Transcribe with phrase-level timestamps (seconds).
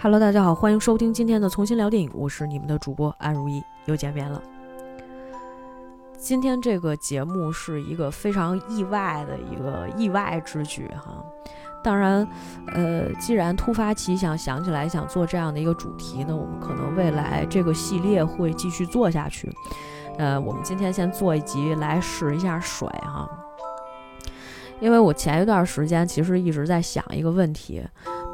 [0.00, 4.40] Hello，大家好，欢迎收听今天的重新聊电影，我是你们的主播安如意，又见面了。
[6.16, 11.24] 今天这个节目是一个非常意外的一个意外之举哈。
[11.82, 12.24] 当然，
[12.68, 19.52] 呃，既然突发奇想想起来想做这样的一个主题呢，我们可能未来这个系列会继续做下去。
[20.16, 23.28] 呃，我们今天先做一集来试一下水哈。
[24.78, 27.82] 因为我前一段时间其实一直在想一个问题。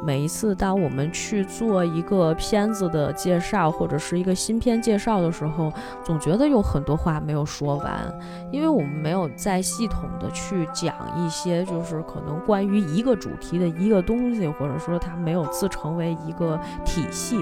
[0.03, 5.71] 每一次，当我们去做一个片子的介绍，或者是一个新片介绍的时候，
[6.03, 8.13] 总觉得有很多话没有说完，
[8.51, 17.37] 因为我们没有再系统的去讲一些，就是可能关于一个主题的一个东西，或者说它没有自成为一个体系。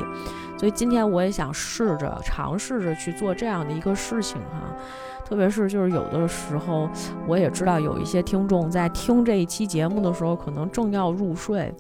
[0.58, 4.74] 所以今天我也想试着尝试着去做这样的一个事情哈。
[5.26, 6.88] 特别是就是有的时候，
[7.28, 11.74] 我也知道有一些听众在听这一期节目的时候，可能正要入睡。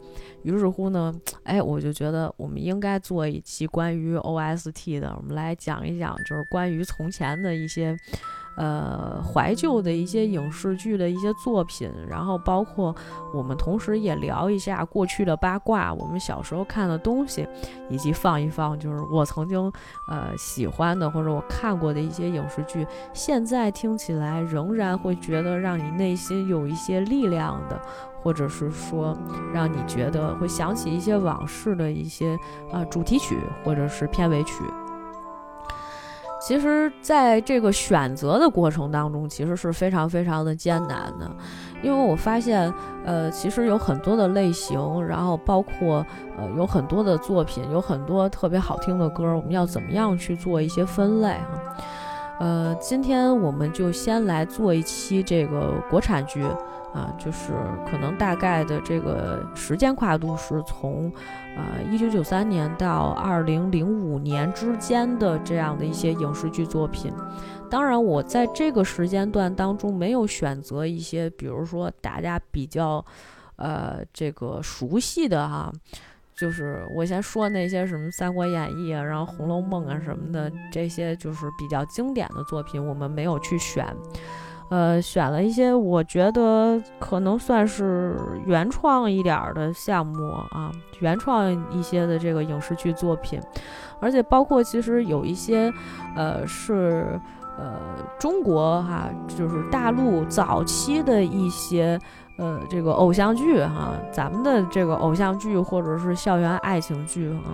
[0.43, 1.13] 于是乎呢，
[1.43, 7.97] 哎，我就觉得我们应该做一期关于 OST 的，我们来讲一讲，就是关于从前的一些。
[8.55, 12.95] 呃，怀旧的一些影视剧的一些作品，然后包括
[13.33, 17.47] 我们同时也聊一下过去的八卦，我们小时候看的东西，
[17.89, 19.59] 以及放一放就是我曾经
[20.07, 27.81] 呃喜欢的或者我看过的一些影视剧，现在听起来仍然会觉得让你内心有一些力量的，
[28.23, 29.15] 或者是说
[29.53, 32.37] 让你觉得会想起一些往事的一些
[32.71, 34.63] 啊主题曲或者是片尾曲。
[36.45, 41.31] 其实，在这个选择的过程当中，其实是非常非常的艰难的，
[41.81, 42.69] 因为我发现，
[43.05, 46.05] 呃，其实有很多的类型，然后包括，
[46.37, 51.85] 呃，有很多的作品，有很多特别好听的歌，我们要怎么样去做一些分类哈？
[52.41, 56.45] 呃，今天我们就先来做一期这个国产剧。
[56.93, 57.53] 啊，就是
[57.89, 61.11] 可能大概的这个时间跨度是从，
[61.57, 67.11] 呃，一九九三年到二零零五年之间的这样的一些影视剧作品。
[67.67, 73.03] 当然，我在这个时间段当中没有选择一些，比如说大家比较，
[73.55, 75.73] 呃，这个熟悉的哈，
[76.37, 83.83] 就是我先说那些什么《三国演义》啊，然后《红楼梦》啊什么的这些，就是比较经典的作品，我们没有去选。
[84.69, 93.39] 呃，选了一些我觉得可能算是原创一点的项目啊，原创一些的这个影视剧作品，
[93.99, 95.71] 而且包括其实有一些，
[96.15, 97.19] 呃，是
[97.57, 97.79] 呃
[98.17, 101.99] 中国哈，就是大陆早期的一些
[102.37, 107.53] 呃这个偶像剧哈，咱们的这个偶像剧或者是校园爱情剧哈。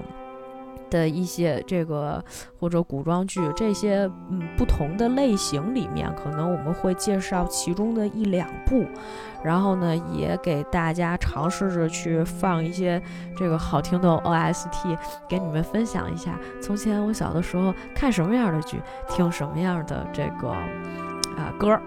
[0.89, 2.23] 的一些这个
[2.59, 8.85] 或者古装剧这些嗯不同的类型里面，可能我们会介绍其中的一两部，
[9.43, 13.01] 然后呢也给大家尝试着去放一些
[13.37, 21.81] 这个好听的 OST，给你们分享一下从前我小的时候看什么样的剧，听什么样的这个啊歌儿。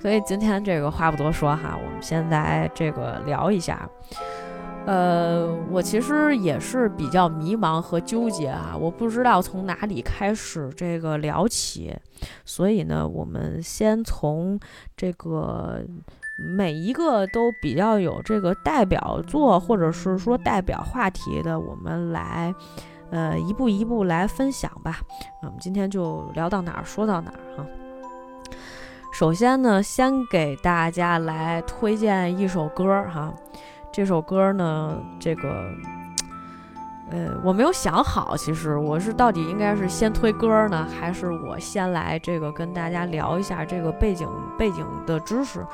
[0.00, 3.88] 所以今天这个话不多说哈，我们现在这个聊一下。
[4.86, 11.94] 呃，我其实也是比较迷茫和纠结啊，我不知道从哪里开始这个聊起，
[12.46, 14.58] 所以呢，我们先从
[14.96, 15.84] 这个
[16.56, 22.54] 每一个都比较有这个代表作或者是说代表话题的，我们来
[23.10, 25.00] 呃一步一步来分享吧。
[25.42, 27.66] 我们今天就聊到哪儿说到哪儿哈。
[29.12, 33.34] 首先呢，先给大家来推荐一首歌哈。
[33.92, 35.64] 这首歌呢，这个，
[37.10, 44.28] 呃，我没有想好，其实我是到底应该是先推歌呢，还是我先来这个跟大家聊一下这个背景
[44.58, 45.66] 背景的知识？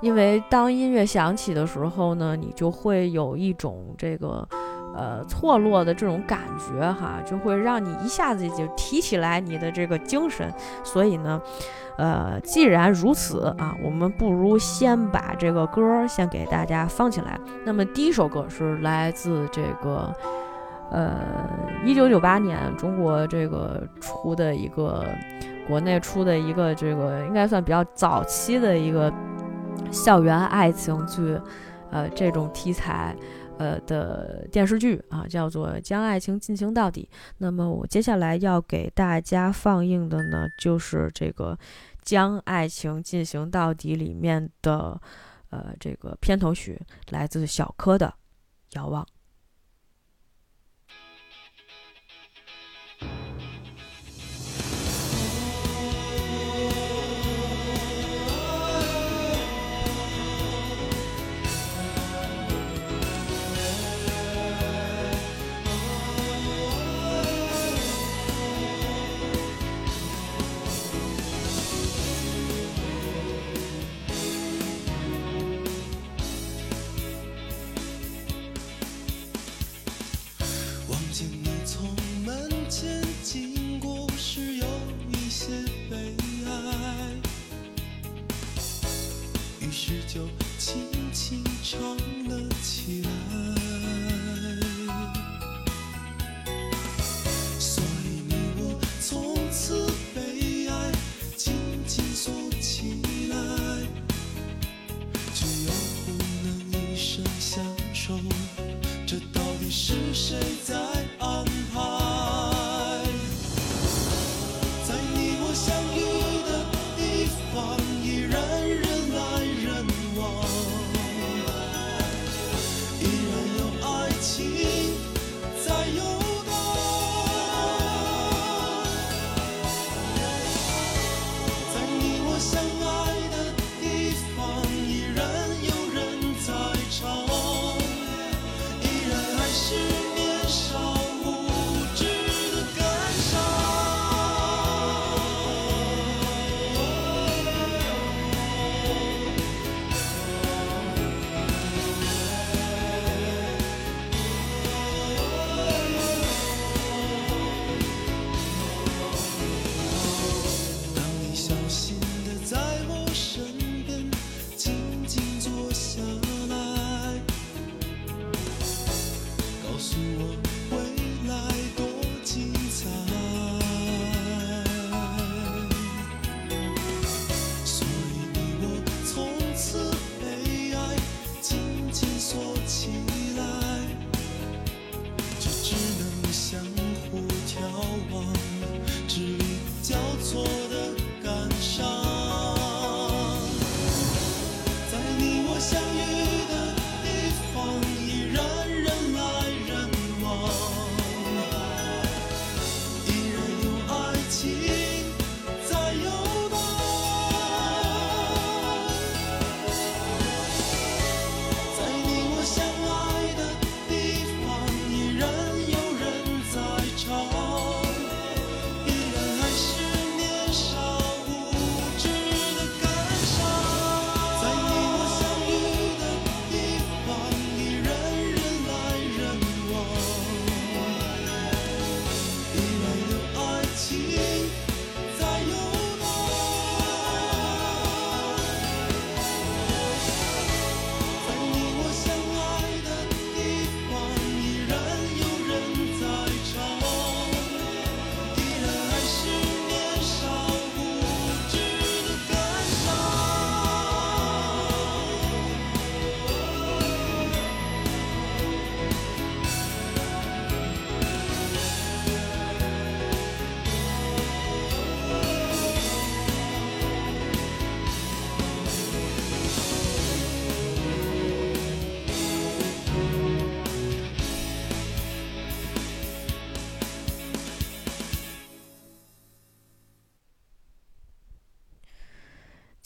[0.00, 4.46] 因为当音乐响起的时候呢，你就会有一种这个。
[4.96, 10.48] 呃，错落的这种感觉哈，就会让你一下子就提起来你的这个精神。
[10.84, 11.40] 所以呢，
[11.98, 17.36] 呃，既然如此啊，我们不如先把这个歌先给大家放起来。
[17.64, 20.14] 那么第一首歌是来自这个，
[20.92, 21.12] 呃，
[21.84, 25.04] 一九九八年中国这个出的一个，
[25.66, 29.12] 国内出的一个这个应该算比较早期的一个
[29.90, 31.36] 校园爱情剧，
[31.90, 33.16] 呃，这种题材。
[33.58, 37.08] 呃的电视剧啊，叫做《将爱情进行到底》。
[37.38, 41.56] 那么我接下来要给大家放映的呢，就是这个
[42.02, 45.00] 《将爱情进行到底》里面的
[45.50, 46.80] 呃这个片头曲，
[47.10, 48.06] 来自小柯的
[48.76, 49.02] 《遥望》。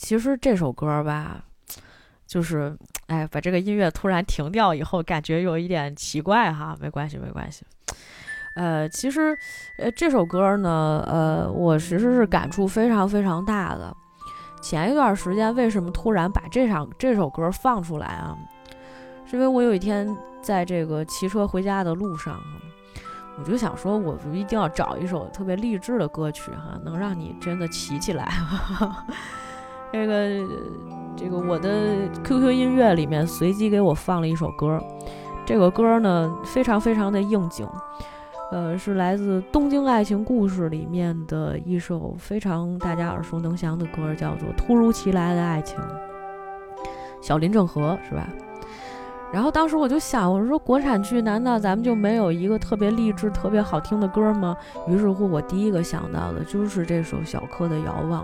[0.09, 1.39] 其实这首歌吧，
[2.25, 2.75] 就是
[3.05, 6.75] 哎，把这个音乐突然停掉以后，感觉有一点奇怪哈。
[6.81, 7.63] 没关系，没关系。
[8.55, 9.37] 呃，其实
[9.77, 13.95] 呃这首歌呢，呃，我其实是感触非常非常大的。
[14.63, 18.35] 前一段时间为什么突然把这场这首歌放出来啊？
[19.27, 22.41] 是因为我有一天在这个骑车回家的路上，
[23.37, 28.27] 我就想说，我一定要找一首特别励志的歌曲哈，能让你真的骑起来。
[29.91, 30.47] 这个
[31.17, 34.79] 这个我的 QQ 音乐里面随机给我放了一首歌，
[35.45, 37.67] 这个歌呢非常非常的应景，
[38.51, 45.77] 呃，是来自《东京爱情故事》里面的一首非常大家耳熟能详的歌，叫做《突如其来的爱情》，
[47.21, 48.27] 小林正和是吧？
[49.31, 54.55] 然后当时我就想，我说国产剧难道咱们就没有一个特别励志、特别好听的歌吗？
[54.87, 58.23] 于是乎，我第一个想到的就是这首小柯的《遥望》。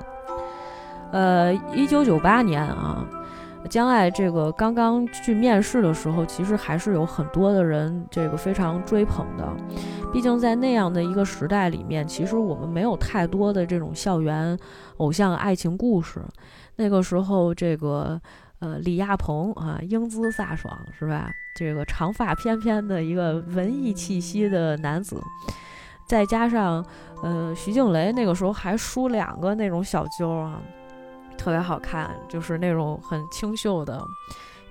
[1.15, 3.07] 呃，一九九八年啊，
[3.69, 9.48] 江爱这个刚刚去面试的时候，其实还是有很多的人这个非常追捧的。
[10.12, 14.60] 毕竟在那样的一个时代里面，其实我们没有太多的这种校园
[14.98, 16.22] 偶像爱情故事。
[16.75, 18.19] 那个时候，这个
[18.60, 21.29] 呃李亚鹏啊，英姿飒爽是吧？
[21.57, 25.24] 这个长发翩翩的一个文艺气息的男子。
[26.10, 26.86] 再加上，
[27.24, 30.62] 呃，徐静蕾那个时候还梳两个那种小揪啊，
[31.38, 34.01] 特别好看，就是那种很清秀的。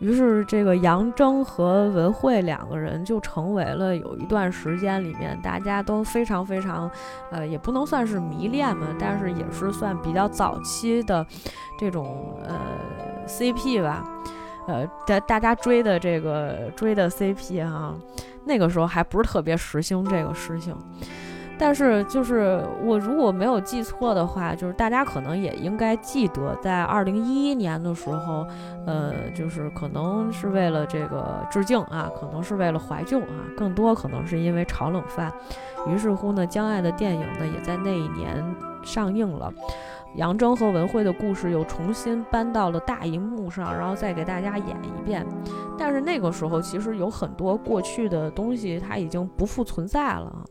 [0.01, 6.91] 于是，这个杨铮和文慧两个人就成为了有一段时间里面大家都非常非常，
[7.31, 11.25] 呃，也不能算是迷恋嘛，但是也是算比较早期的
[11.79, 12.59] 这种呃
[13.29, 14.05] CP 吧，
[14.67, 17.95] 呃，大大家追的这个追的 CP 哈，
[18.45, 20.77] 那个时候还不是特别时兴这个事情。
[21.57, 28.47] 但是就是我如果没有记错的话，就是大家可能也应该记得，在二零一一年的时候，
[28.87, 35.33] 呃，就是可能是为了这个致敬啊，可能是为了怀旧啊，更多可能是因为炒冷饭。
[35.87, 38.43] 于是乎呢，江爱的电影呢也在那一年
[38.83, 39.53] 上映了，
[40.17, 45.25] 杨铮和文慧的故事又重新搬到了大荧幕上，然后再给大家演一遍。
[45.79, 50.45] 但是那个时候其实有很多过去的东西，它已经不复存在了。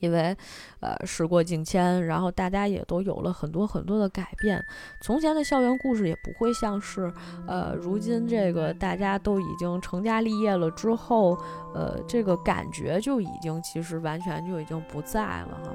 [0.00, 0.36] 因为，
[0.80, 4.64] 呃，时过境迁，然后大家也都有了很多很多的改变。
[5.00, 7.12] 从前的校园故事也不会像是，
[7.46, 11.36] 呃，如今这个大家都已经成家立业了之后，
[11.74, 15.74] 呃，这个感觉就已经其实完全就已经不在了哈。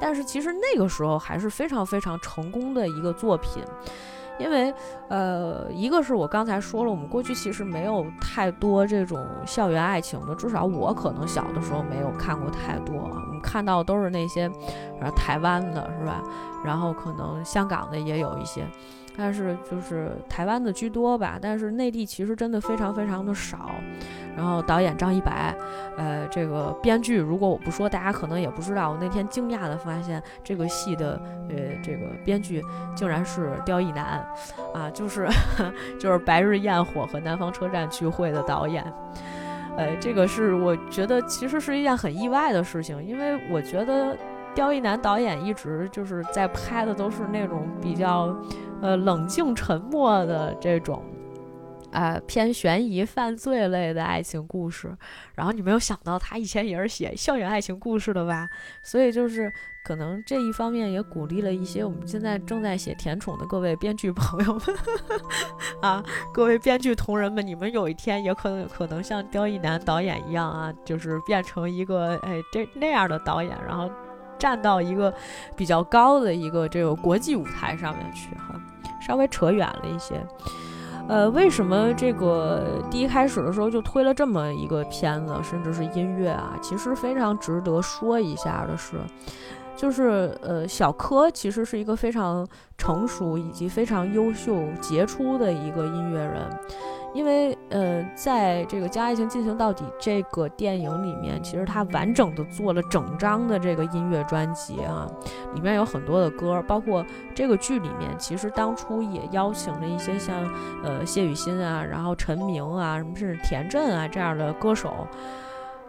[0.00, 3.62] 但是其实那个时候还是非常非常成功的一个作品。
[4.38, 4.72] 因为，
[5.08, 14.50] 呃，一个是我刚才说了，我们过去其实没有太多这种校园爱情的，至少我可能小的时候没有看过太多，我们看到都是那些，
[15.00, 16.22] 呃，台湾的是吧？
[16.64, 18.66] 然后可能香港的也有一些。
[19.16, 23.70] 但是就是台湾的居多吧，但是内地其实真的非常非常的少。
[24.34, 25.54] 然后导演张一白，
[25.98, 28.90] 呃，这个编剧如果我不说，大家可能也不知道。
[28.90, 32.64] 我那天惊讶的发现，这个戏的呃这个编剧
[32.94, 34.26] 竟然是刁亦男，
[34.72, 35.28] 啊，就是
[36.00, 38.82] 就是《白日焰火》和《南方车站聚会》的导演。
[39.76, 44.16] 呃，这个是我觉得其实是一件很意外的事情，因为我觉得
[44.54, 48.34] 刁亦男导演一直就是在拍的都是那种比较。
[48.82, 51.02] 呃，冷静沉默的这种，
[51.92, 54.94] 呃，偏悬疑犯罪类的爱情故事。
[55.36, 58.48] 然后你没有想到，他以前也是写校园爱情故事的吧？
[58.82, 59.52] 所以就是
[59.84, 64.62] 可能这一方面也鼓励了一些我们现在正在写甜宠的各位编剧朋友们
[65.82, 73.90] 啊，各位编剧同仁们，你们有一天也可能可能像刁亦男导演一样啊，就是变成一个哎这那样的导演，然后
[74.38, 75.12] 站到一个
[75.56, 78.60] 比较高的一个这个国际舞台上面去哈。
[79.06, 80.24] 稍微扯远了一些，
[81.08, 86.56] 呃，为什么这个第一开始的时候就推了这么一个片子，甚至是音乐啊？
[86.62, 88.96] 其实非常值得说一下的是，
[89.76, 92.46] 就是呃，小柯其实是一个非常
[92.78, 96.48] 成熟以及非常优秀杰出的一个音乐人。
[97.14, 105.06] 因为，呃，在这个将爱情进行到底这个电影里面，其实他完整的做了整张的这个音乐专辑啊，
[105.54, 107.04] 里面有很多的歌，包括
[107.34, 110.34] 这个剧里面，其实当初也邀请了一些像，
[110.82, 115.06] 呃，谢雨欣啊，然后陈明啊，什么甚至田震啊这样的歌手，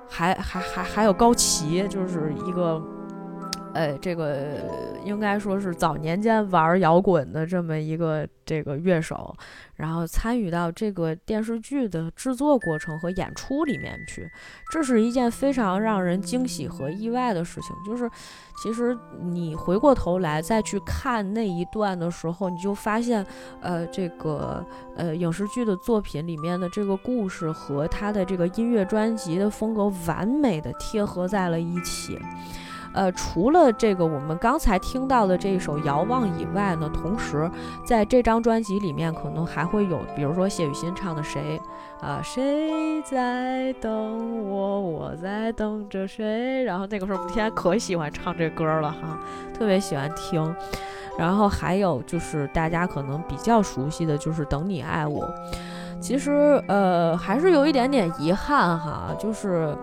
[0.10, 2.82] 还还还还有高旗，就是一个。
[3.74, 9.36] 呃，这个应该说是早年间玩摇滚的这么一个这个乐手，
[9.76, 14.30] 然后参与到这个电视剧的制作过程和演出里面去，
[14.72, 17.76] 这是一件非常让人惊喜和意外的事情。
[17.86, 18.10] 就是
[18.62, 23.26] 其实你回过头来再去看那一段的时候，你就发现，
[23.60, 24.64] 呃，这个
[24.96, 32.20] 呃影视剧的作品里面的这个故事和他的这个音乐专辑的风格完美的贴合在了一起。
[32.94, 37.50] 呃，除了这个我们刚才听到的这一首《遥望》以外呢，同时
[37.84, 41.60] 在这张专辑里面可能还会有，比如说谢雨欣唱的《谁》
[42.06, 46.64] 啊，谁在等我，我在等着谁。
[46.64, 49.20] 然后那个时候，我们天可喜欢唱这歌了哈，
[49.58, 50.56] 特别喜欢听。
[51.18, 55.26] 然后还有就是大家可能比较熟悉的就是《等你爱我》。
[56.00, 59.76] 其实呃，还是有一点点遗憾哈，就是。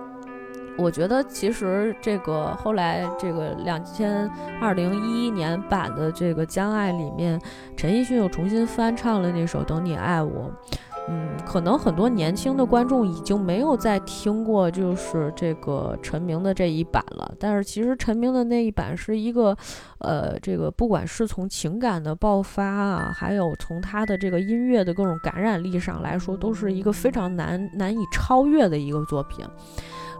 [0.80, 4.26] 我觉得其实这个后来这个两千
[4.60, 7.38] 二零一一年版的这个《将爱》里面，
[7.76, 10.50] 陈奕迅又重新翻唱了那首《等你爱我》。
[11.08, 17.34] 嗯，可能很多年轻的观众已经没有再听过就是这个陈明的这一版了。
[17.38, 19.56] 但是其实陈明的那一版是一个，
[19.98, 29.44] 呃，这个不管是从情感的爆发啊，还有从他的这个音乐的各种感染力上来说，都是一个非常难难以超越的一个作品。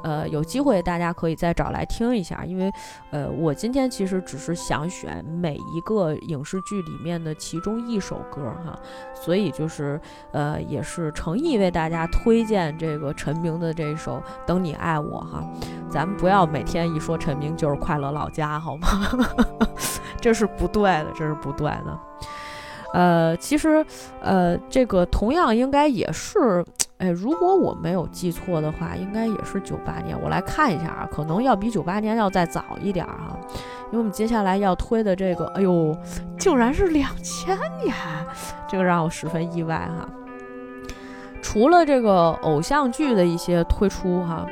[0.03, 2.73] 呃，有机会大家可以再找来听一下，因为，
[3.11, 8.79] 呃，我今天其实只是想选每一个影视剧里面的其中一首歌哈，
[9.15, 10.01] 所以就是，
[10.33, 14.17] 呃，也是诚意为大家推荐这个陈明的这首
[14.47, 15.45] 《等你爱我》哈，
[15.91, 18.89] 咱们不要每天一说陈明就是快乐老家好吗？
[20.21, 21.99] 这是不对的，这是不对的。
[22.93, 23.85] 呃，其实，
[24.21, 26.65] 呃，这个同样应该也是。
[26.99, 30.15] 哎，如果我没有记错的话，应该也是九八年。
[30.21, 33.39] 我来看一下啊，可能要比九八年要再早一点儿哈，
[33.87, 35.97] 因为我们接下来要推的这个，哎呦，
[36.39, 37.95] 竟然是两千年，
[38.69, 40.07] 这个让我十分意外哈。
[41.41, 44.45] 除了这个偶像剧的一些推出哈，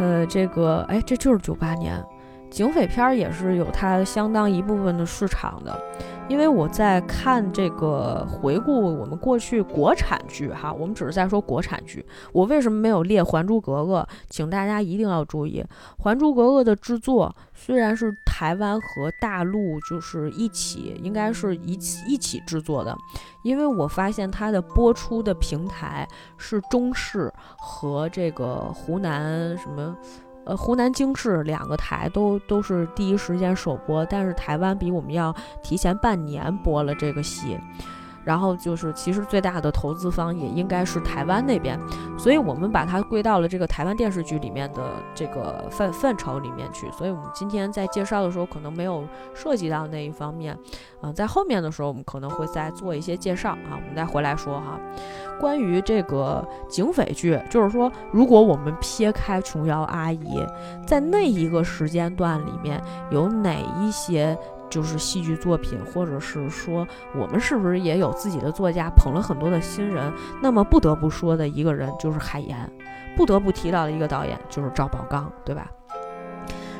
[0.00, 2.04] 呃，这个哎，这就是九八年，
[2.50, 5.80] 警匪片儿也是有它相当一部分的市场的。
[6.28, 12.04] 因为我在看这个回顾我们过去国产剧哈，我们只是在说国产剧。
[12.32, 14.06] 我为什么没有列《还珠格格》？
[14.28, 15.64] 请大家一定要注意，
[16.02, 22.94] 《还珠格格》的制作虽然是台湾和大陆就是一起，应该是一起一起制作的，
[23.42, 26.06] 因为我发现它的播出的平台
[26.36, 29.96] 是中视和这个湖南什么。
[30.48, 37.58] 呃，湖南经视两个台都都是第一时间首播，但是台湾比我们要提前半年播了这个戏。
[38.28, 41.80] 然后就是，其实最大的投资方也应该是台湾那边，
[42.18, 44.82] 所以我们把它归到了这个台湾电视剧里面的
[45.14, 46.90] 这个范范畴里面去。
[46.90, 50.54] 所以我们今天在介绍的时候，可能没有涉及到那一方面。
[51.00, 53.70] 嗯，在后面的时候，我们可能会再做一些介绍啊。
[53.72, 54.78] 我们再回来说哈，
[55.40, 60.44] 关于这个警匪剧，就是说，如果我们撇开琼瑶阿姨，
[60.86, 62.78] 在那一个时间段里面
[63.10, 64.36] 有哪一些？
[64.68, 70.12] 就是戏剧作品，或者是说我们是不是也有自己的作家捧了很多的新人？
[70.42, 72.56] 那么不得不说的一个人就是海岩，
[73.16, 75.70] 不得不提到的一个导演就是赵宝刚，对吧？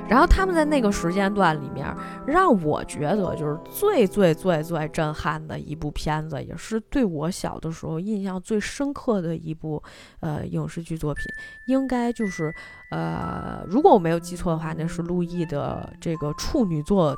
[0.09, 1.87] 然后他们在那个时间段里面，
[2.27, 9.83] 让我觉得就是最最最最震撼的一部片子，也是对我小的时候印象最深刻的一部
[10.21, 11.25] 呃影视剧作品，
[11.67, 12.53] 应该就是
[12.91, 17.17] 呃，如果我没有记错的话，那是陆毅的这个处女作。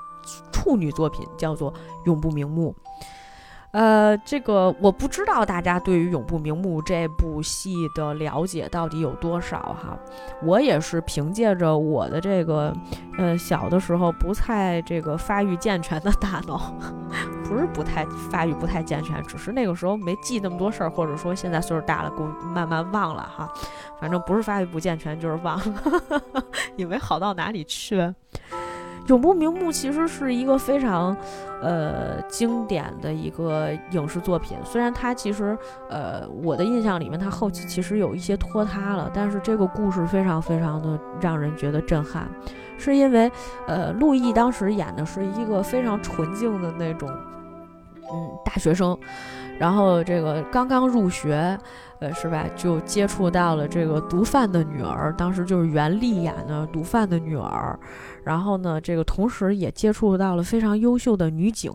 [0.53, 1.73] 处女作品叫做
[2.05, 2.77] 《永不瞑目》，
[3.73, 9.97] 呃，这个我不知道大家对于《永不瞑目》这部戏的了解到底有多少哈。
[10.43, 12.75] 我也是凭借着我的这个，
[13.17, 16.75] 呃，小的时候不太这个发育健全的大脑，
[17.49, 22.13] 不是不太发育不太健全，只是那个时候没记那么多事儿，或者说现在岁数大了，
[22.53, 23.49] 慢慢忘了哈。
[24.01, 25.61] 反正不是发育不健全，就是忘，
[26.77, 28.13] 以为好到哪里去。
[29.11, 31.17] 永不瞑目其实是一个非常，
[31.61, 34.57] 呃，经典的一个影视作品。
[34.65, 42.29] 虽然它其实，呃，我的印象里面，它后期其实有一些拖沓了，但是这个故事非常非常的让人觉得震撼，
[42.79, 43.29] 是因为，
[43.67, 47.11] 呃，陆毅当时演的是一个非常纯净的那种，
[48.13, 48.97] 嗯，大学生，
[49.59, 51.59] 然后这个刚刚入学。
[52.01, 52.47] 呃，是吧？
[52.57, 57.79] 就接触到了这个毒贩的女儿，当时就是袁立演的毒贩的女儿。
[58.25, 61.71] 然后呢，这个同时也接触到了非常优秀的女警。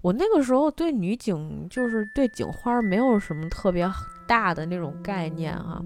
[0.00, 3.90] 我那个时候对女警，就是对警花没有什么特别
[4.28, 5.82] 大的那种概念哈，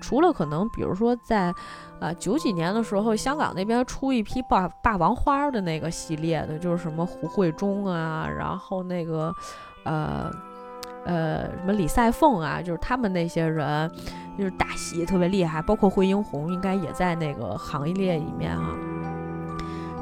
[0.00, 1.52] 除了可能比如说在
[1.98, 9.34] 啊九几年的时候，香港那边出一批霸霸王花的那个系列的，就是什么胡慧中啊，然后那个
[9.82, 10.30] 呃。
[11.06, 13.90] 呃，什么李赛凤啊，就是他们那些人，
[14.36, 18.74] 就是打戏特别厉害，包括惠英红应该也在那个行列里面啊。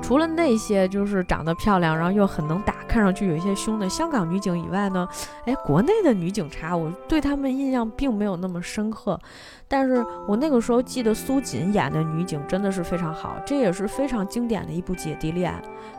[0.03, 5.09] 除了那些就是长得漂亮，然后又很能打，看上去有一些凶的香港女警以外呢，
[5.47, 9.19] 哎，国内的女警察，我对他们印象并没有那么深刻。
[9.67, 15.55] 但是我那个时候记得苏锦演的女警真的是非常好，这也是非常经典的一部姐弟恋。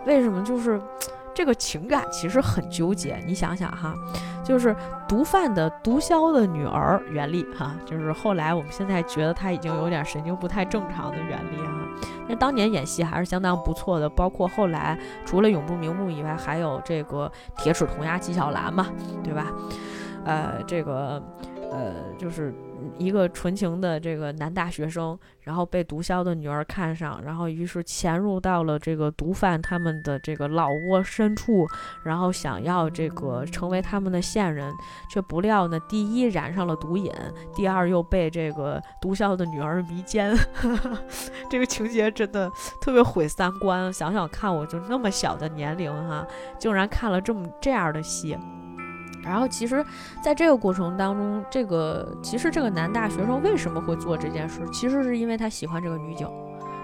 [0.06, 0.44] 为什么？
[0.44, 0.80] 就是。
[1.36, 3.94] 这个情感其实很纠结，你想想哈，
[4.44, 4.74] 就是
[5.08, 11.74] 毒贩的毒枭的女儿袁丽哈，就是后来我们现在觉得她已经有点神经不太正常的袁丽哈，
[12.30, 18.88] 那当年演戏还是相当不错的，包括后来除了永不瞑目以外，还有这个铁齿铜牙纪晓岚嘛，
[19.22, 19.48] 对吧？
[20.24, 21.22] 呃，这个
[21.76, 22.54] 呃就是。
[22.98, 31.66] 一个纯情的这个男大学生，然后被毒枭的女儿看上，然后于是潜入到了这个毒贩他们的这个老窝深处，
[32.04, 34.74] 然后想要这个成为他们的线人，
[35.10, 37.10] 却不料呢，第一染上了毒瘾，
[37.56, 40.36] 第二又被这个毒枭的女儿迷奸，
[41.50, 43.92] 这个情节真的特别毁三观。
[43.92, 46.28] 想想看，我就那么小的年龄哈，
[46.60, 48.38] 竟然看了这么这样的戏。
[49.26, 49.84] 然后其实，
[50.22, 54.62] 在这个过程当中，这个其实这个男大学生为什么会做这件事？
[54.72, 56.30] 其实是因为他喜欢这个女警，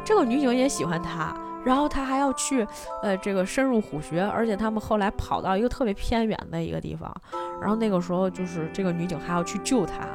[0.03, 2.67] 这个女警也喜欢他，然后他还要去，
[3.03, 7.15] 呃，这个深入虎穴，而且他们后来跑到一个特别偏远的一个地方，
[7.61, 10.07] 然后那个时候就是这个女警还要去救他，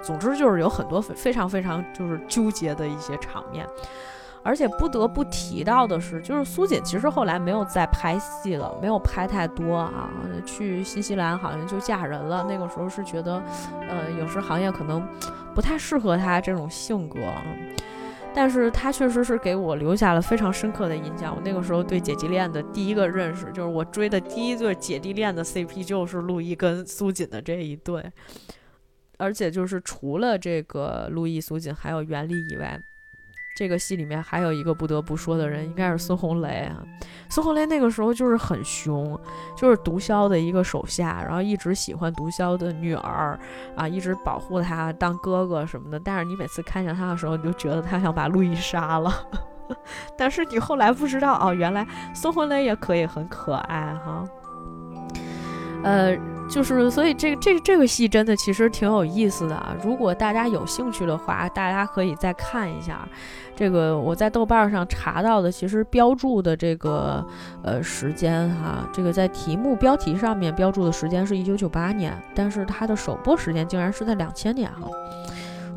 [0.00, 3.66] 总之就是有很多非常非常就是纠结的一些场面。
[4.44, 10.10] 而且不得不提到的是，就是苏锦其实后来没有再拍戏了，没有拍太多啊。
[10.44, 12.44] 去新西兰好像就嫁人了。
[12.46, 13.42] 那个时候是觉得，
[13.88, 15.02] 呃，影视行业可能
[15.54, 17.18] 不太适合她这种性格。
[18.36, 21.32] 但是他确实是给我留下了非常深刻的印象。
[21.34, 28.04] 我那个时候对姐弟恋的第一个认识，就是我追的第一对姐弟恋的 CP 就是陆毅跟苏锦的这一对，
[29.18, 32.78] 而且就是除了这个陆毅、苏锦还有袁立以外。
[33.54, 36.82] 这个戏里面还有一个不得不说的人，应该是孙红雷啊。
[37.28, 39.18] 孙红雷那个时候就是很凶，
[39.56, 43.38] 就是毒枭的一个手下，然后一直喜欢毒枭的女儿
[43.76, 46.00] 啊，一直保护他当哥哥什么的。
[46.00, 49.12] 但是你每次看见他的时候，你就觉得他想把路易杀了。
[50.18, 54.24] 但是你后来不知道哦，原来孙红雷也可以很可爱哈。
[55.84, 56.18] 呃。
[56.46, 59.74] 就是，所以这个这这个戏真的其实挺有意思的啊！
[59.82, 63.08] 如果大家有兴趣的话，大家可以再看一下。
[63.56, 67.26] 这个我在豆瓣上查到的，其实标注的这个
[67.62, 74.88] 呃时间哈，这个在题目标题上面标注的时间是一九九八年，但是它的首播时间竟然是在两千年哈。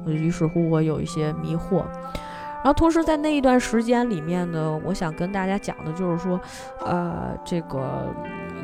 [0.06, 1.86] 于是乎我有一些迷惑。
[2.58, 6.40] 然后同时在那一段时间里面呢，我想跟大家讲的就是说，
[6.86, 8.14] 呃，这个。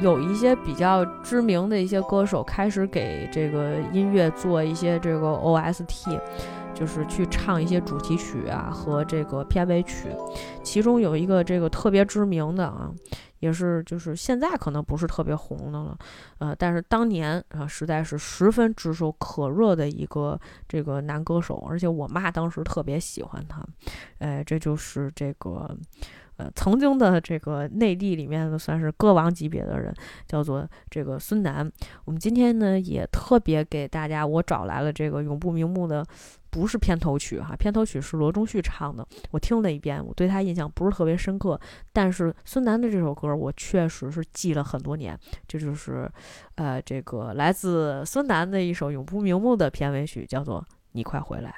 [0.02, 6.20] 有一些比较知名的一些歌手开始给这个音乐做一些这个 OST，
[6.74, 10.10] 就是去唱一些主题曲啊和这个片尾曲。
[10.62, 12.92] 其中有一个这个特别知名的啊，
[13.40, 15.98] 也是就是现在可能不是特别红的了，
[16.40, 23.64] 呃，但是当年啊实在是十分炙手可热的一个这个男歌手，而且我妈当时特别喜欢他，
[24.20, 25.70] 哎，这就是这个。
[26.38, 29.94] 呃，曾经的这个内地里面的算是歌王级别的人，
[30.28, 31.72] 叫做这个孙楠。
[32.06, 36.06] 我们今天呢也特别给大家，我找来了这个永不瞑目的，
[36.50, 39.08] 不是片头曲哈，片头曲是罗中旭唱的。
[39.32, 41.60] 我听了一遍，我对他印象不是特别深刻，
[41.92, 45.18] 但是孙楠的这首歌我确实是记了很多年。
[45.48, 46.10] 这就是，
[46.56, 50.62] 呃，这个来自孙楠的一首永不瞑目的片尾曲，叫做
[50.94, 51.50] 《你快回来》。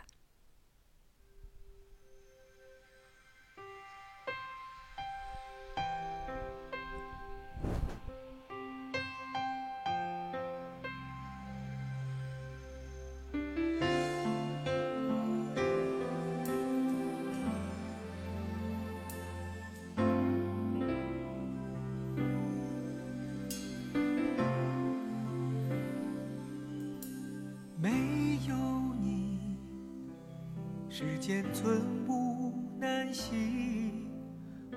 [31.28, 34.08] 间寸步难行，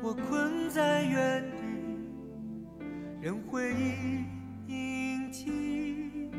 [0.03, 1.59] 我困在原地，
[3.21, 4.25] 任回忆
[4.67, 6.31] 铭记。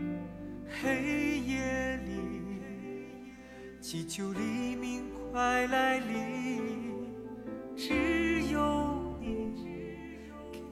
[0.81, 2.11] 黑夜里，
[3.79, 7.05] 祈求黎明快来临，
[7.75, 9.53] 只有你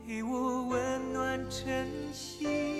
[0.07, 2.76] 给我温暖真心。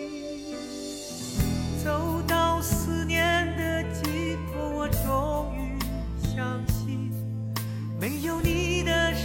[8.08, 9.17] 没有你的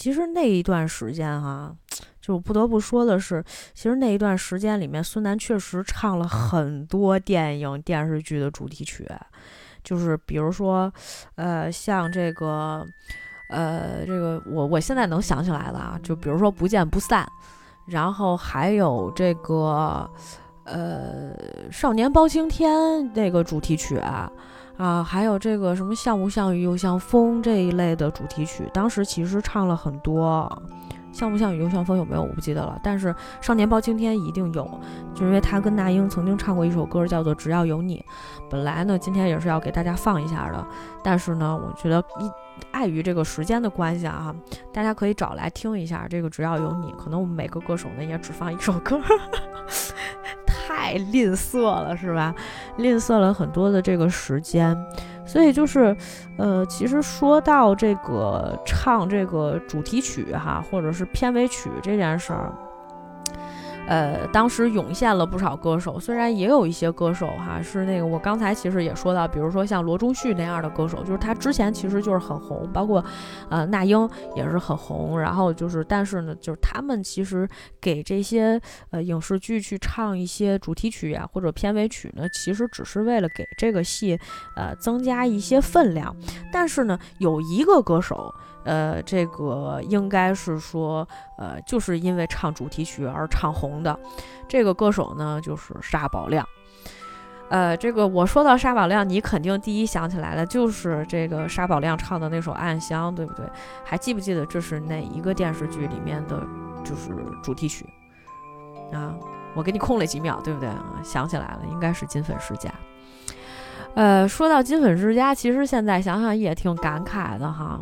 [0.00, 1.76] 其实那一段时间哈、
[2.22, 9.06] 就不得不说的是，其实那一段时间里面，孙楠确实唱了很多电影、电视剧的主题曲，
[9.84, 10.90] 就是比如说，
[11.34, 12.82] 呃，像这个，
[13.50, 17.22] 呃，这个我我现在能想起来了啊，就比如说《不见不散》，
[17.92, 20.10] 然后还有这个，
[20.64, 21.30] 呃，
[21.70, 22.72] 《少年包青天》
[23.14, 24.32] 那个主题曲啊。
[24.80, 30.50] 啊，还有这个什么像不像雨又像风这一类的主题曲，当时其实唱了很多。
[31.12, 34.80] 像不像雨又像风有没有我不记得了，但是少年包青天一定有，
[35.12, 37.98] 就是因为他跟那英曾经唱过一首歌叫做《只要有你》。
[38.48, 40.64] 本来呢，今天也是要给大家放一下的，
[41.02, 42.30] 但是呢，我觉得一
[42.70, 44.34] 碍于这个时间的关系啊，
[44.72, 46.92] 大家可以找来听一下这个《只要有你》。
[46.96, 48.98] 可能我们每个歌手呢也只放一首歌，
[50.70, 52.32] 太吝啬了，是吧？
[52.76, 54.76] 吝啬了很多的这个时间。
[55.26, 55.96] 所以就是，
[56.38, 62.52] 呃，其实说到这个唱这个主题曲哈，或者是片尾曲这件事儿，
[63.90, 73.04] 呃，当时涌现了不少歌手，虽然也有一些歌手哈是那个我刚才其实也说到，比如说像罗中旭那样的歌手，就是他之前其实就是很红，包括
[73.48, 77.48] 呃那英也是很红，然后就是但是呢，就是他们其实
[77.80, 84.16] 给这些呃影视剧去唱一些主题曲呀、或者片尾曲呢，其实只是为了给这个戏
[84.54, 86.14] 呃增加一些分量，
[86.52, 88.32] 但是呢，有一个歌手。
[88.64, 91.06] 呃，这个应该是说，
[91.38, 93.98] 呃，就是因为唱主题曲而唱红的。
[94.48, 96.46] 这个歌手呢，就是沙宝亮。
[97.48, 103.44] 呃，这个我说到沙宝亮，你肯定第一想起来的就是这个沙宝亮唱的那首《暗香》，对不对？
[103.84, 106.40] 还记不记得这是哪一个电视剧里面的，
[106.84, 107.10] 就是
[107.42, 107.84] 主题曲
[108.92, 109.14] 啊？
[109.56, 110.68] 我给你空了几秒，对不对？
[111.02, 112.68] 想起来了，应该是《金粉世家》。
[113.94, 117.76] 呃，说到《金粉世家》，其实现在想想也挺感慨的哈。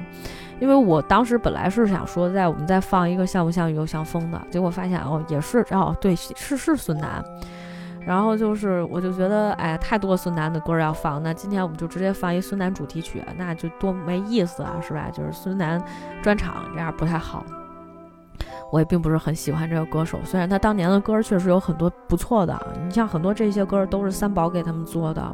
[0.60, 7.24] 因为我当时本来是想说，在我们再放一个像不像雨又像风的，结果发现哦，也是哦，对，是是孙楠。
[8.06, 15.10] 然后就是，我就觉得，哎，太多孙楠的歌要放，那今天我们就直接放一孙楠主题曲，那就多没意思啊，是吧？
[15.12, 15.82] 就是孙楠
[16.22, 17.44] 专场这样不太好。
[18.70, 25.30] 我也并不是很喜欢这个歌手，虽然他当年的歌确实有很多不错的，你像很多这些歌都是三宝给他们做的。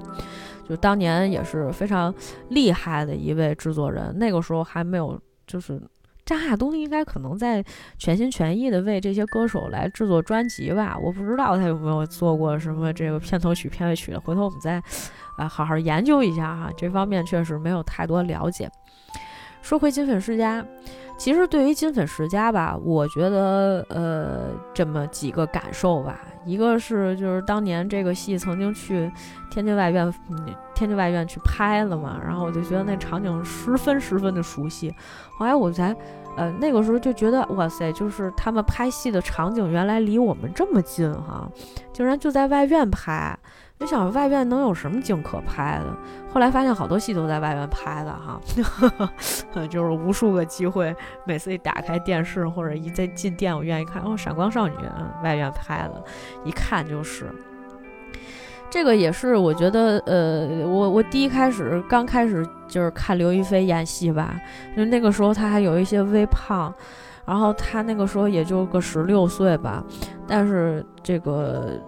[0.69, 2.13] 就当年也是非常
[2.49, 5.81] 厉害的一位制作人，那个时候还没有，就是
[6.25, 7.63] 张亚东应该可能在
[7.99, 14.83] 全心全意的为这些歌手来制作专辑吧，我不知道他有没有做过什么这个片头曲、片尾曲的，回头我们再
[15.37, 18.71] 啊好好研究一下哈，这方面确实没有太多了解。
[19.65, 20.63] 说回金粉世家。
[21.17, 29.11] 其实对于金粉世家吧，我觉得呃这么几个感受吧，一个是就是当年这个戏曾经去
[29.51, 34.93] 天津外院，嗯、天津外院去拍了嘛，然后我就觉得那场景十分十分的熟悉，
[35.39, 35.97] 后来我才
[36.37, 41.49] 呃那个时候就觉得哇塞，就是他们拍戏的场景原来离我们这么近哈，
[41.91, 43.39] 竟然就在外院拍。
[43.81, 45.97] 就想外院能有什么景可拍的？
[46.33, 48.41] 后来发现好多戏都在外院拍的哈，
[49.69, 50.95] 就是无数个机会，
[51.27, 56.03] 每次一打开电视或者一再进电影院一看，哦，《闪光少女》嗯外院拍的，
[56.45, 57.27] 一看就是。
[58.71, 64.35] 这个也是我觉得，呃，我我第一开始刚开始就是看刘亦菲演戏吧，
[64.77, 66.73] 就那个时候她还有一些微胖，
[67.25, 69.85] 然后她那个时候也就个十六岁吧，
[70.27, 71.79] 但是这个。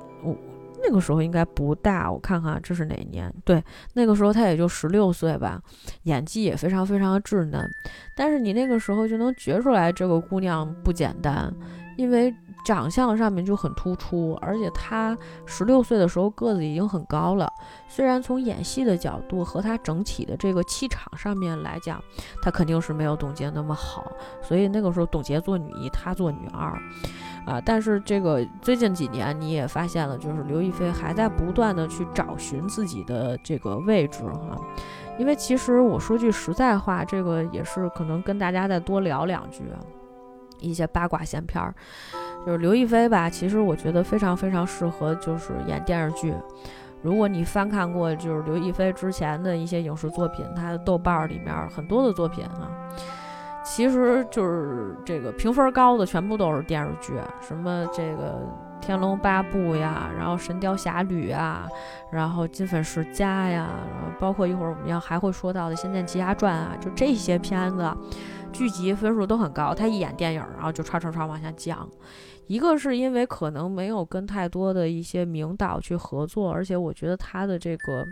[0.86, 3.32] 那个时候应该不大，我看看这是哪年？
[3.44, 3.62] 对，
[3.94, 5.60] 那个时候她也就十六岁吧，
[6.04, 7.68] 演技也非常非常的稚嫩，
[8.14, 11.52] 但是你那个时候就能觉出来这个姑娘不简单，
[11.96, 12.32] 因为
[12.64, 17.48] 长相上面就很突出，而且她十六岁的时候个子已经很高了。
[17.88, 22.02] 虽然从演戏的角度和她整体的这个气场上面来讲，
[22.42, 26.72] 她肯定是没有董洁那么好，所以那个时候董洁做女一，她做女二。
[27.46, 34.60] 啊，但是这个最近几年你也发现了，就是刘亦菲还在不断的去找寻自己的这个位置哈，
[35.16, 39.62] 因为其实我说句实在话，这个也是可能跟大家再多聊两句，
[40.58, 41.72] 一些八卦闲篇儿，
[42.44, 46.34] 就是刘亦菲吧，其实我觉得非常非常适合就是演电视剧。
[47.00, 52.68] 如果你翻看过就是刘亦菲之前的一些影视作品，她的豆瓣儿里面很多的作品啊。
[53.66, 58.40] 其实就是这个评分高的全部都是电视剧，什么这个
[58.80, 61.66] 《天龙八部》呀，然后《神雕侠侣》啊，
[62.12, 63.68] 然后《金粉世家》呀，
[64.20, 67.92] 包括一会儿我们要还会说到的《仙剑奇侠传》啊，就这些片子，
[68.52, 69.74] 剧集分数都很高。
[69.74, 71.86] 他一演电影，然后就唰唰唰往下降，
[72.46, 78.06] 一个是因为可能没有跟太多的一些名导去合作，而且我觉得他的这个。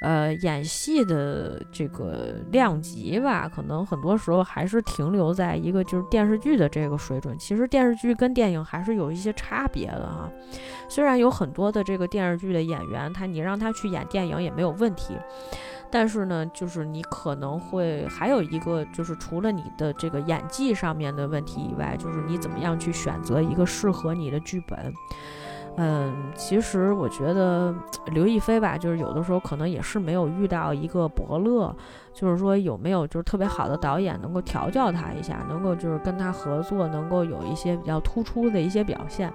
[0.00, 7.36] 呃，演戏的这个量级吧，可能很多时候还是停留在一个就是电视剧的这个水准。
[7.38, 10.30] 其实电视剧跟电影还是有一些差别的哈。
[10.88, 15.16] 虽然有很多的这个电视剧的演员，他你让他去演电影也没有问题，
[15.90, 24.94] 但是呢，就是你可能会还有一个就是除了你的这个演技上面的问题以外，就是你怎么样去选择一个适合你的剧本。
[25.80, 27.72] 嗯，其实我觉得
[28.06, 31.72] 刘亦菲吧，就是有的时候可能也是没有遇到一个伯乐，
[32.12, 39.32] 就是说有没有就是特别好的导演能够调教她一下，能够就是跟她合作，能够有一些比较突出的一些表现。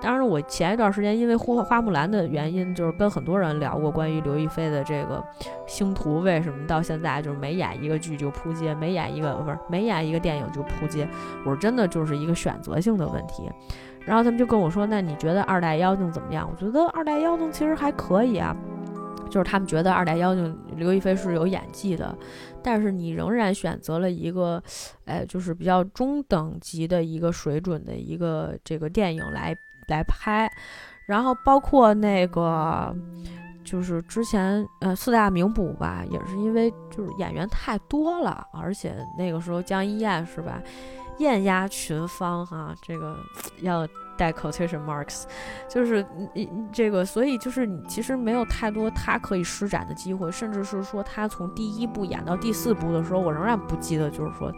[0.00, 5.22] 当然，我前一段时间因为《花花木兰》的原因，就是跟很多人聊过关于刘亦菲的这个
[5.66, 11.08] 星途为什么到现在就是每演一个剧就扑街，每演一个不是每演一个电影就扑街。
[11.44, 13.50] 我真的就是一个选择性的问题。
[14.06, 18.54] 然后他们就跟我说：“那你觉得二代妖精怎么样？”我觉得二代妖精其实还可以啊，
[19.30, 22.16] 就是他们觉得二代妖精刘亦菲是有演技的，
[22.62, 24.62] 但是你仍然选择了一个，
[25.06, 29.56] 哎，就是比较中等级的一个水准的一个这个电影来
[29.88, 30.50] 来拍。
[31.06, 32.94] 然后包括那个，
[33.62, 40.62] 就是之前呃四大名捕吧，也是因为就是演员太多了，而且那个时候江一燕是吧？
[41.18, 43.16] 艳压群芳哈，这个
[43.60, 45.24] 要带 quotation marks，
[45.68, 54.52] 就是你这个，所以就是你其实没有太多他可以施展的机会，甚至是说他从第一部演到第四部的时候，我仍然不记得就是说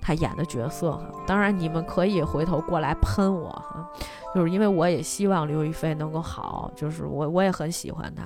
[0.00, 1.04] 他演的角色哈。
[1.26, 3.90] 当然你们可以回头过来喷我哈。
[4.34, 8.22] 就是因为我也希望刘亦菲能够好，就是我我也很喜欢她，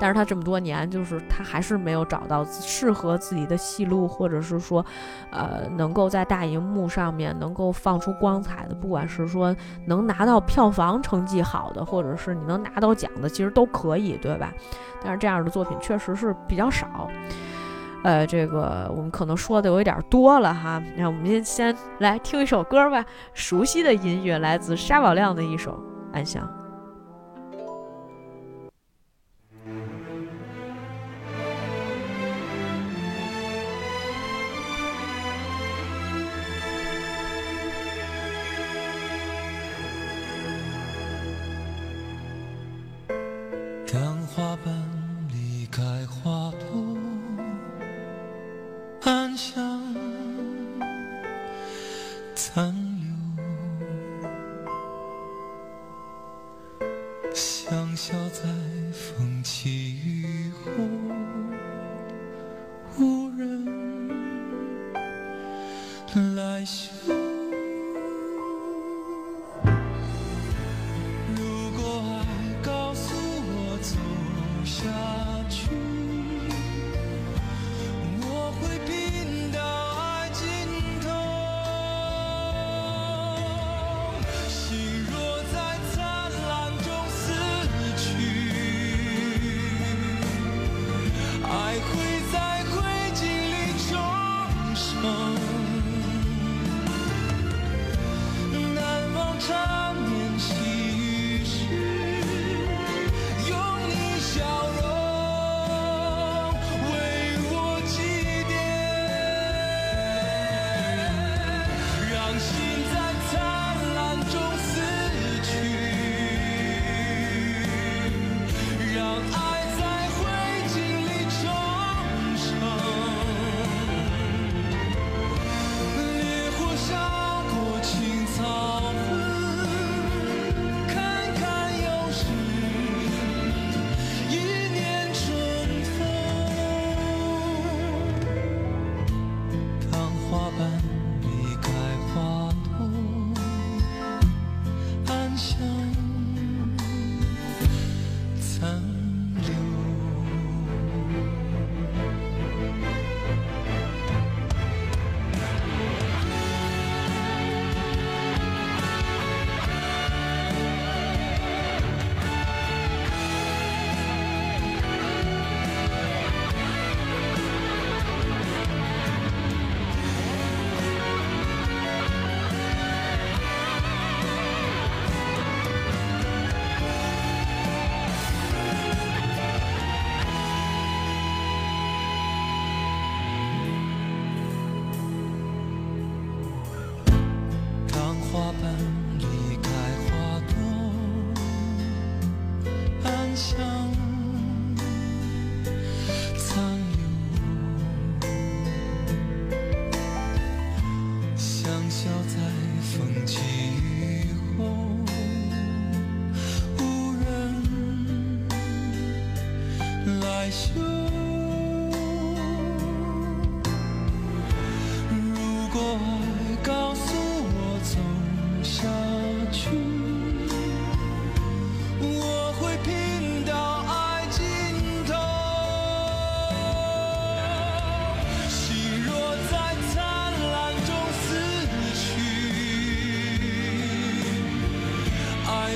[0.00, 4.84] 但是她这么多年，就是她还是没有找到适合自己的戏路，或者是说，
[5.30, 9.54] 呃，能够在大荧幕上面能够放出光彩的，不管是说
[9.86, 14.52] 能拿到票房成绩好的，或者是你能拿到奖的，其实都可以，对吧？
[15.02, 17.08] 但是这样的作品确实是比较少。
[18.04, 23.04] 呃，这个我们可能说的有一点多了哈，那我们先先来听一首歌吧，
[23.34, 25.72] 熟悉的音乐来自沙宝亮的一首
[26.14, 26.42] 《安详》。
[43.92, 44.75] 当花瓣
[49.06, 49.94] 暗香
[52.34, 52.74] 残
[56.80, 56.88] 留，
[57.32, 58.42] 香消在
[58.90, 60.70] 风起雨后，
[62.98, 63.64] 无人
[66.34, 66.95] 来嗅。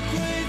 [0.01, 0.40] 爱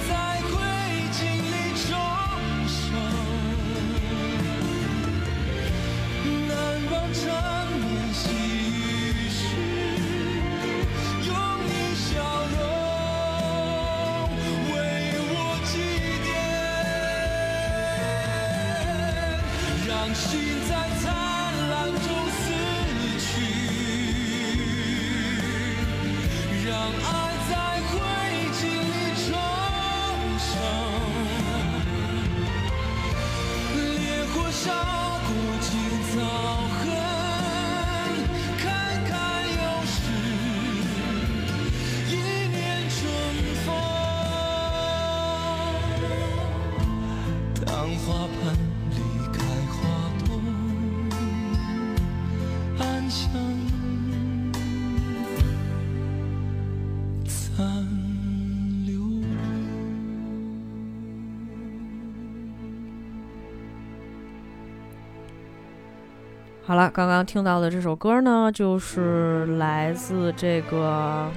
[66.72, 71.30] 好了，刚刚听到的这首歌呢，就是来自这个，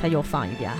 [0.00, 0.72] 他又放一遍。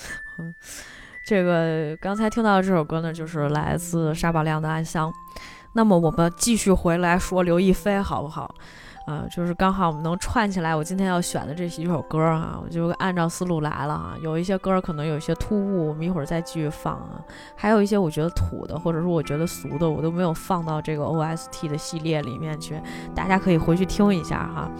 [1.22, 5.10] 这个刚才听到的这首歌呢，就是来自沙宝亮的《暗香》。
[5.74, 8.54] 那么我们继续回来说刘亦菲，好不好？
[9.10, 14.14] 啊、就是刚好我们能串起来，我今天要选的这几首歌啊，我就按照思路来了啊。
[14.22, 17.20] 有一些歌可能有一些突兀，我们一会儿再继续放啊。
[17.56, 22.80] 还有一些我觉得土的，或者说我觉得俗的，我都没有放到这个 OST 的系列里面去，
[23.12, 24.70] 大家可以回去听一下哈。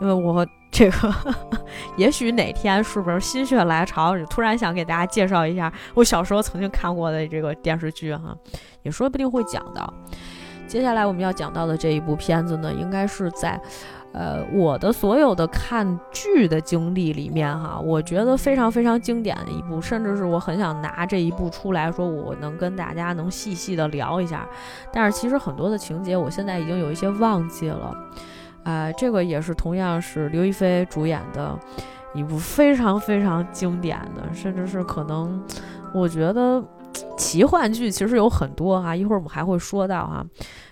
[0.00, 1.14] 因为我这个，
[1.96, 8.34] 也许哪天是不是心血来潮，突然想给大家介绍一下我小时候曾经看过的这个电视剧哈，
[8.82, 9.92] 也说不定会讲到。
[10.74, 13.60] 接下来我们要讲到的这一部片子呢，应该是在，
[14.10, 24.44] 呃，我的所有的看剧的经历里面哈，我觉得非常非常经典的一部，甚至是我很想拿这一部出来说，我能跟大家能细细的聊一下。
[24.92, 27.96] 但是其实很多的情节，我现在已经有一些忘记了。
[28.64, 31.56] 啊、这个也是同样是刘亦菲主演的
[32.14, 35.40] 一部非常非常经典的，甚至是可能
[35.94, 36.60] 我觉得
[37.16, 40.24] 奇幻剧其实有很多哈、一会儿我们还会说到哈、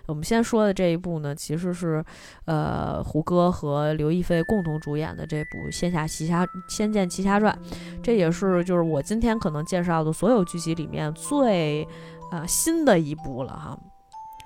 [0.07, 2.05] 我们先说的这一部呢，其实是
[2.46, 7.57] 呃胡歌和刘亦菲共同主演的这部《仙侠奇侠仙剑奇侠传》，
[8.03, 11.86] 这也是就是我今天可能介绍的所有剧集里面最
[12.30, 13.78] 呃新的一部了哈。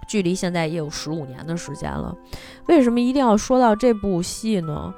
[0.09, 2.17] 距离现在也有十五年的时间了，
[2.67, 4.95] 为什么一定要说到这部戏呢？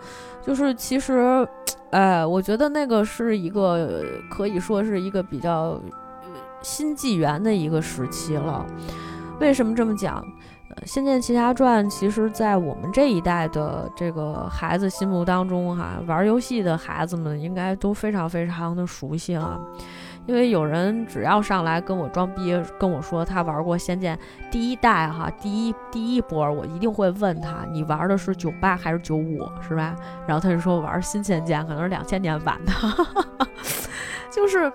[0.47, 1.49] 就是其实，
[1.91, 5.81] 呃，我觉得那个是一个可以说是一个比较
[6.23, 6.31] 呃
[6.63, 8.67] 新纪元的一个时期了。
[9.41, 10.23] 为什么这么讲？
[10.87, 19.59] 《仙剑奇侠传》其实，在我们这一代的这个孩子心目当中，哈，玩游戏的孩子们应该都非常非常的熟悉啊。
[20.27, 24.17] 因为有人只要上来跟我装逼，跟我说他玩过《仙剑》
[24.51, 29.97] 第一代哈，第一第一波，我一定会问他，你玩的是九八还是九五，是吧？
[30.27, 32.73] 然后他就说玩新《仙剑》，可能是两千年版的，
[34.31, 34.73] 就是。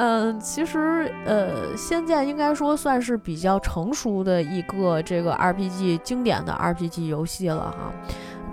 [0.00, 7.92] 嗯，其实呃，《仙剑》应该说算是比较成熟的一个这个 RPG 经典的 RPG 游戏了哈。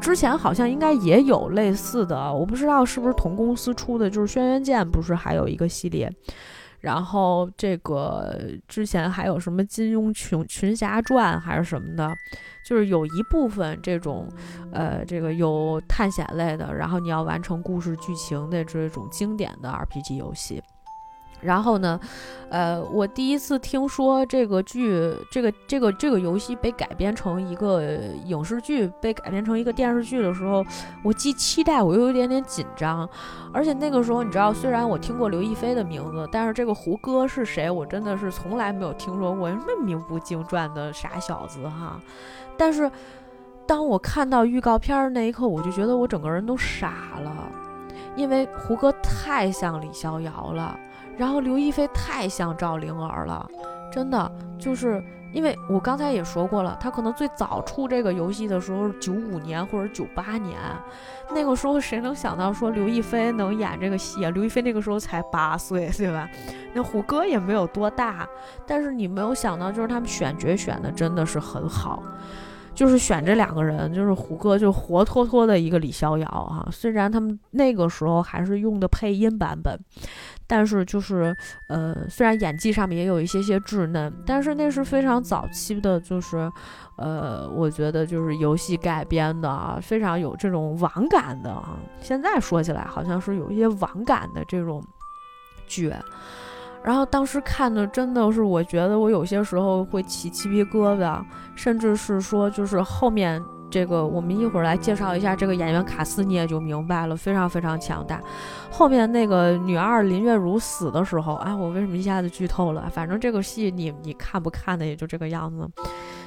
[0.01, 6.11] 之前好像应该也有类似的，我不知道是不是同公司出的，就是《轩辕剑》不是还有一个系列，
[6.79, 8.35] 然后这个
[8.67, 12.11] 之前还有什么《金庸群群侠传》还是什么的，
[12.67, 14.27] 就是有一部分这种
[14.71, 20.59] 呃这个有探险类的，然后你要完成故事剧情的这种经典的 RPG 游戏。
[21.41, 21.99] 然后呢，
[22.49, 27.83] 呃，我第一次听说这个剧，这个这个这个游戏被改编成一个
[28.25, 30.65] 影视剧，被改编成一个电视剧的时候，
[31.03, 33.07] 我既期待，我又有点点紧张。
[33.53, 41.99] 而且那个时候，你知道，虽然我听过刘亦菲的名字，但是这个胡歌是谁，我真的是从来没有听说过，什么名不经传的傻小子哈。
[42.57, 42.89] 但是
[43.67, 47.49] 当我看到预告片那一刻，我就觉得我整个人都傻了，
[48.15, 50.79] 因为胡歌太像李逍遥了。
[51.17, 53.47] 然后刘亦菲太像赵灵儿了，
[53.91, 55.03] 真的就是
[55.33, 60.57] 因为我刚才也说过了，她可能最早出这个游戏的时候是九五年或者九八年，
[61.33, 64.29] 那个时候谁能想到说刘亦菲能演这个戏啊？
[64.29, 66.29] 刘亦菲那个时候才八岁，对吧？
[66.73, 68.27] 那胡歌也没有多大，
[68.65, 72.03] 但是你没有想到，就是他们选角选的真的是很好。
[72.75, 76.67] 就是选这两个人，就是胡歌，就活脱脱的一个李逍遥啊。
[76.71, 79.79] 虽然他们那个时候还是用的配音版本，
[80.45, 81.35] 但是就是
[81.69, 86.51] 呃，虽然演技上面也有一些些稚嫩，但是那是非常早期的，就是
[86.97, 91.79] 呃，我觉得就是游戏改编的啊，非常有这种网感的啊。
[92.01, 94.83] 现在说起来，好像是有一些网感的这种
[95.65, 95.91] 剧。
[96.85, 101.19] 然后当时看的真的是，我觉得我有些时候会起鸡皮疙瘩，
[101.55, 108.21] 甚至是说，就是后面这个，我们一会儿来介绍一下这个演员卡斯，你也就明白了，非常非常强大。
[108.69, 112.87] 后面那个女二林月如死的时候，啊，我为什么一下子剧透了？
[112.93, 115.67] 反正这个戏你你看不看的也就这个样子。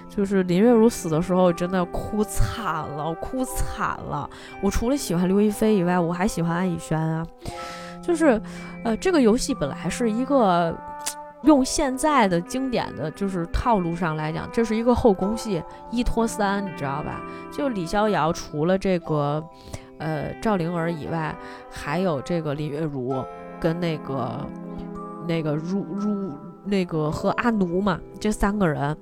[0.09, 4.29] 就是林月如死的时候，真的哭惨了，哭惨了。
[4.61, 7.25] 我除了喜欢刘亦菲以外，我还喜欢安以轩啊。
[8.09, 8.41] 就是，
[8.85, 10.75] 呃，这个游戏本来是一个
[11.43, 17.21] 用现在的经典的就是套路上来讲，这是一个后宫戏，一拖三，你知道吧？
[17.53, 19.45] 就李逍遥除了这个，
[19.99, 21.37] 呃，赵灵儿以外，
[21.71, 23.23] 还有这个林月如
[23.61, 24.41] 跟那个
[25.29, 26.33] 那个如如
[26.65, 28.97] 那个和阿奴嘛，这三个人。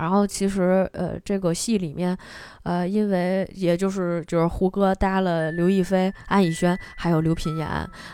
[0.00, 2.16] 然后其实，呃，这个戏里面，
[2.62, 7.68] 呃，因为也就是就是胡歌搭了刘亦菲、安以轩，还有刘品言。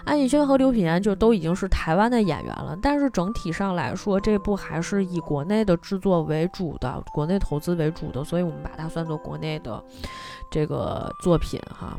[0.05, 9.81] 安以轩和刘品言就都已经是台湾的演员了，但是整体上来说，这部还是以国内的制作为主的，国内投资为主的，所以我们把它算作国内的
[10.51, 11.97] 这个作品哈。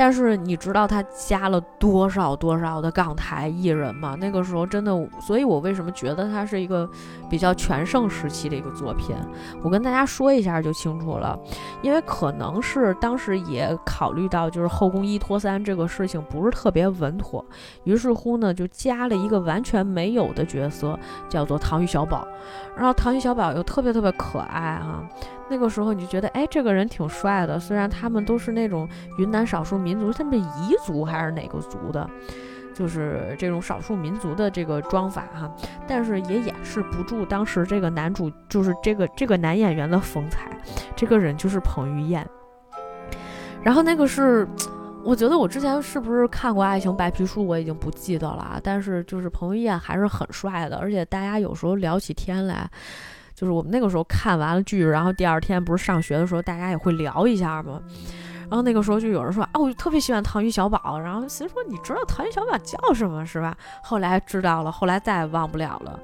[0.00, 4.16] 但是你知道他加了多少多少的港台艺人吗？
[4.18, 4.90] 那个时候真的，
[5.20, 6.88] 所以我为什么觉得它是一个
[7.28, 9.14] 比较全盛时期的一个作品？
[9.62, 11.38] 我跟大家说一下就清楚了，
[11.82, 17.44] 因为可能是当时也考虑到就是后宫一拖三这个事情不是特别稳妥，
[17.84, 20.98] 于是乎呢就加了一个完全没有的角色，
[21.28, 22.26] 叫做唐钰小宝。
[22.74, 25.04] 然后唐钰小宝又特别特别可爱啊。
[25.50, 27.58] 那个时候你就觉得，哎，这个人挺帅的。
[27.58, 28.88] 虽然他们都是那种
[29.18, 32.08] 云南少数民族，他们彝族还是哪个族的，
[32.72, 35.52] 就是这种少数民族的这个妆法哈，
[35.88, 40.56] 但是也掩饰不住当时这个男主，就是这个这个男演员的风采。
[40.94, 42.24] 这个人就是彭于晏。
[43.62, 44.46] 然后那个是，
[45.02, 48.60] 我觉得我之前是不是看过《爱情白皮书》，我已经不记得了。
[48.62, 52.70] 但是就是彭于晏还是很帅的，而且大家有时候聊起天来。
[53.40, 57.80] 就是我们那个时候看完了剧，然后第二天不是上学的时候，大家也会聊一下嘛。
[58.50, 60.98] 然后那个时候就有人说啊，我就特别喜欢唐钰小宝。
[60.98, 63.56] 然后其实说你知道唐钰小宝叫什么是吧？
[63.82, 65.98] 后来知道了，后来再也忘不了了，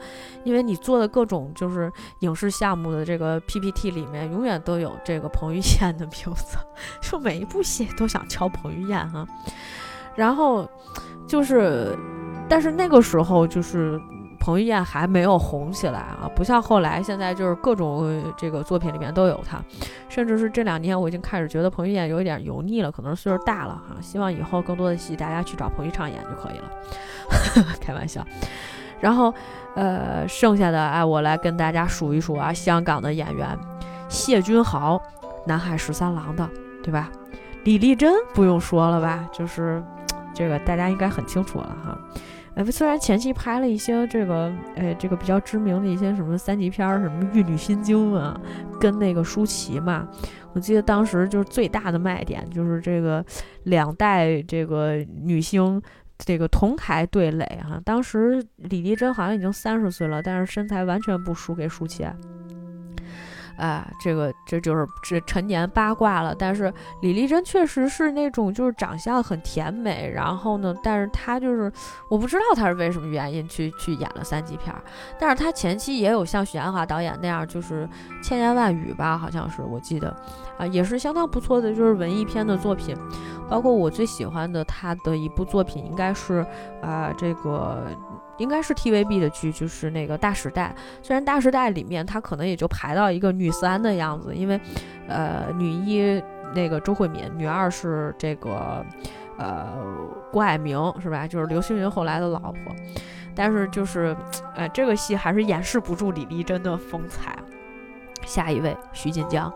[0.45, 6.57] 因为你做的各种就是影视项目的这个 PPT 里面，永远都有这个彭于晏的名字，
[7.03, 9.27] 就每一部戏都想敲彭于晏哈。
[10.15, 10.67] 然后
[11.29, 11.95] 就是，
[12.49, 14.01] 但是那个时候就是。
[14.47, 19.59] 彭于晏还没有红起来啊，不像后来，现在就是各种这个作品里面都有他，
[20.09, 23.97] 甚至是这两年我已经开始觉得彭于晏有一点油腻了，可能岁数大了哈。
[24.01, 28.25] 希望以后更多的戏大家去找彭昱畅演就可以了， 开玩笑。
[29.01, 29.35] 然后，
[29.75, 33.59] 呃，剩下的哎，我来跟大家数一数啊，香港的演员，
[34.09, 35.03] 谢君豪，
[35.45, 36.49] 南海十三郎的，
[36.85, 37.11] 对吧？
[37.65, 39.83] 李丽珍不用说了吧，就是
[40.37, 41.99] 这个大家应该很清楚了哈。
[42.55, 48.39] 呃，虽然前期拍了一些这个，呃，这个比较知名的一些什么三级片儿，什么《玉女心经》啊，
[48.81, 50.09] 跟那个舒淇嘛，
[50.55, 53.23] 我记得当时就是最大的卖点就是这个
[53.65, 55.81] 两代这个女星
[56.17, 57.79] 这个同台对垒哈。
[57.85, 62.07] 当时李丽珍好像已经三十岁了，但是身材完全不输给舒淇。
[63.57, 66.35] 啊，这个这就是这陈年八卦了。
[66.35, 71.73] 但是李丽珍确实是那种就是长相很甜美，然后呢，但是她就是
[72.09, 74.83] 我不知道她是为什么原因去去演了三级片儿。
[75.19, 77.89] 但是她前期也有像许鞍华导演那样，就是
[78.23, 80.15] 千言万语吧，好像是我记得
[80.59, 82.97] 啊，也是相当不错的，就是文艺片的作品。
[83.49, 86.45] 包括我最喜欢的她的一部作品，应该是
[86.83, 87.87] 啊这个。
[88.39, 90.75] 应该是 TVB 的剧，就是那个《大时代》。
[91.03, 94.61] 虽然《大时代》里面她可能也就排到一个女三的样子，因为，
[95.09, 96.23] 呃，女一
[96.55, 98.85] 那个周慧敏，女二是这个，
[99.39, 99.67] 呃，
[100.33, 101.27] 郭蔼明，是吧？
[101.27, 102.75] 就是刘青云后来的老婆。
[103.35, 104.17] 但是就是，
[104.55, 107.37] 呃，这个戏还是掩饰不住李丽珍的风采。
[108.25, 109.53] 下一位，徐锦江。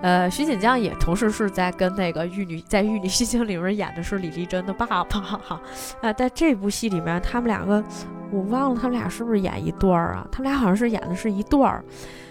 [0.00, 5.60] 呃，徐锦江也同时是在跟那个《玉女》在《玉女心经》里面演的是李丽珍的爸爸哈。
[6.00, 7.82] 啊， 在这部戏里面，他们两个
[8.30, 10.26] 我忘了他们俩是不是演一段儿啊？
[10.30, 11.84] 他们俩好像是演的是一段儿，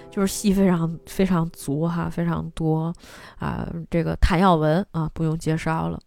[0.09, 2.93] 就是戏非常非常足哈，非常多
[3.37, 3.67] 啊。
[3.89, 5.99] 这个谭耀文啊，不用介绍了。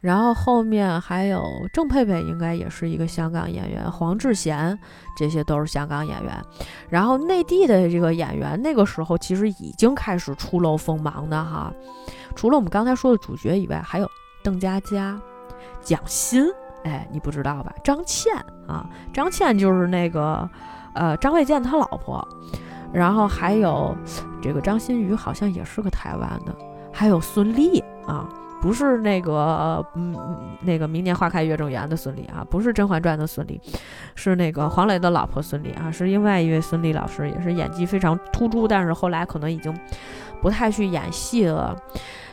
[0.00, 1.42] 然后后面还有
[1.72, 4.78] 郑佩佩，应该也是一个香港演员，黄志贤，
[5.16, 6.32] 这些都是香港演员。
[6.88, 11.72] 然后内地的这个演员，那个时候其实已经开始初露锋芒的哈。
[12.36, 14.08] 除了我们刚才说的主角以外，还有
[14.44, 15.20] 邓家佳、
[15.80, 16.46] 蒋欣，
[16.84, 17.74] 哎，你不知道吧？
[17.82, 18.32] 张倩
[18.68, 20.48] 啊，张倩就是那个
[20.94, 22.26] 呃张卫健他老婆。
[22.92, 23.94] 然后还有
[24.40, 26.54] 这个张馨予，好像也是个台湾的。
[26.92, 28.28] 还有孙俪啊。
[28.60, 30.16] 不是那个，嗯，
[30.62, 33.60] 那个明年花开月正圆的孙俪啊，不是《甄嬛传》的孙俪，
[34.14, 39.72] 是那个黄磊的老婆孙俪啊，是另外一位孙俪老师，也是演技非常突出，但是后来可能已经
[40.42, 41.76] 不太去演戏了。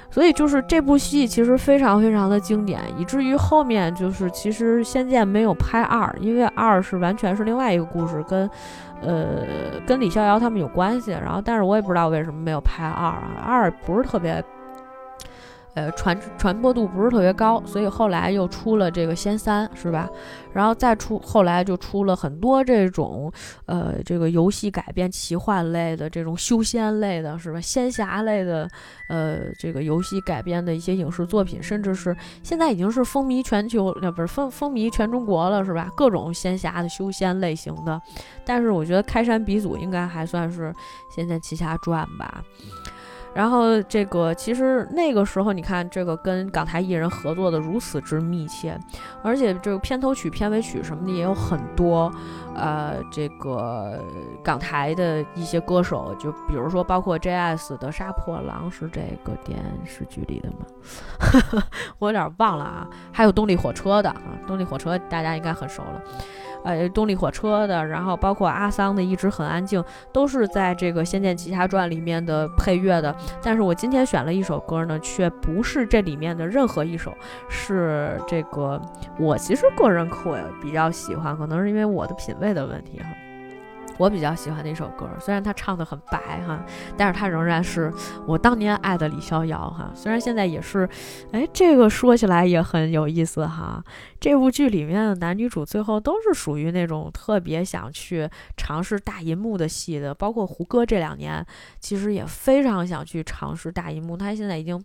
[0.10, 8.50] 所以就是这部戏其实非常非常的经典，以至于后面就是其实《仙剑》没有拍二，因为二是完全是另外一个故事，跟
[9.02, 9.44] 呃
[9.86, 11.12] 跟李逍遥他们有关系。
[11.12, 14.44] 然后，但是我也不知道为什么没有拍二啊，二不是特别。
[15.76, 20.10] 呃，传传播度不是特别高，所以后来又出了这个仙三，是吧？
[20.54, 23.30] 然后再出，后来就出了很多这种，
[23.66, 27.60] 呃，这个游戏改编奇幻类的，这种修仙类的，是吧？
[27.60, 28.70] 仙侠类的，
[29.10, 35.92] 呃，这个游戏改编的一些影视作品，甚至是现在已经是风靡全球，那不是风风靡全中国了，是吧？
[35.98, 38.02] 各种仙侠的修仙类型的，
[38.46, 40.70] 但是我觉得开山鼻祖应该还算是
[41.14, 42.42] 《仙剑奇侠传》吧。
[43.36, 48.80] 然后这个其实那个时候，你看这个跟港台艺人合作的如此之密切，
[49.22, 52.10] 而且这个片头曲、片尾曲什么的也有很多，
[52.56, 54.00] 呃，这个
[54.42, 57.76] 港台的一些歌手，就比如说包括 J.S.
[57.78, 61.62] 的《杀破狼》是这个电视剧里的吗？
[62.00, 62.88] 我有点忘了啊。
[63.12, 66.02] 还有动力火车的啊，动力火车大家应该很熟了。
[66.66, 69.80] 呃，动力火车的，然后包括阿桑的《一直很安静》，
[70.12, 73.16] 都是在这个《仙剑奇侠传》里面的配乐的。
[73.42, 77.16] 但是我今天选了一首歌呢，却不是这里面的任何一首，
[77.48, 78.82] 是这个
[79.20, 83.06] 我其实个人可比较喜欢，可能是因为我的品味的问题哈。
[83.98, 86.64] 我比较喜欢的一首歌，虽然他唱的很白哈，
[86.98, 87.92] 但是他仍然是
[88.28, 89.92] 我当年爱的李逍遥哈。
[89.96, 90.88] 虽然现在也是，
[91.32, 93.84] 哎，这个说起来也很有意思哈。
[94.20, 101.46] 这部剧里面的男女主最后都是属于那种特别想去尝试大银幕的戏的，包括胡歌这两年
[101.80, 104.84] 其实也非常想去尝试大银幕，他现在已经。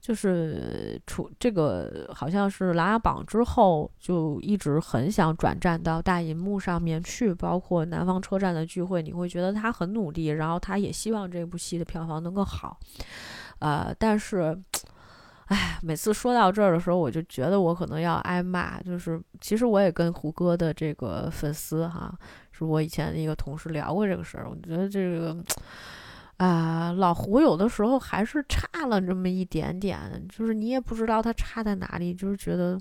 [0.00, 12.78] 就是出这个好像是《琅琊榜》之后，就一直很想转战到大银幕上面去，包括《南方车站的聚会》，你会觉得他很努力，然后他也希望这部戏的票房能够好，
[13.58, 14.56] 呃，但是，
[15.46, 18.80] 哎，每次说到这儿的时候，我就觉得我可能要挨骂。
[18.80, 22.16] 就是其实我也跟胡歌的这个粉丝哈，
[22.52, 25.36] 是我以前的一个同事聊过这个事儿，我觉得这个。
[26.38, 32.80] 啊，老胡有的时候还是差了这么一点点，就是你也不知道他差在哪里，就是觉得。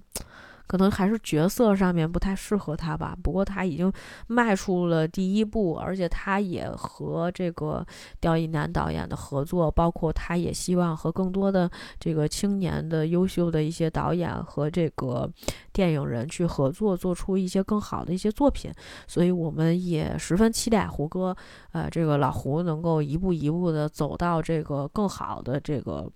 [0.68, 3.18] 可能还是角色上面不太适合他吧。
[3.24, 3.91] 不过他已经
[4.28, 7.86] 迈出了第一步，而且他也和这个
[8.20, 15.30] 刁亦男导演的合作，包括他也希望和更多的这个青年的优秀的一些导演和这个
[15.72, 18.72] 电影人去合作，做出一些更好的一些作品。
[19.07, 21.36] 所以我们也十分期待胡歌，
[21.72, 26.11] 呃，这个老胡能够一步一步的走到这个更好的这个。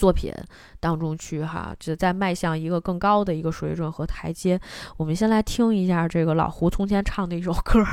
[0.00, 0.32] 作品
[0.80, 4.58] 当中去哈，就在迈向一个更高的一个水准和台阶。
[4.96, 7.84] 我们先来听一下这个老胡从前唱的一首歌，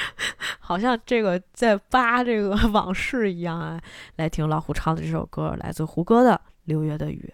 [0.60, 3.80] 好像这个在扒这个 往事一样啊。
[4.16, 6.32] 来听老胡唱的这首歌，来自胡歌的
[6.64, 7.32] 《六月的雨》。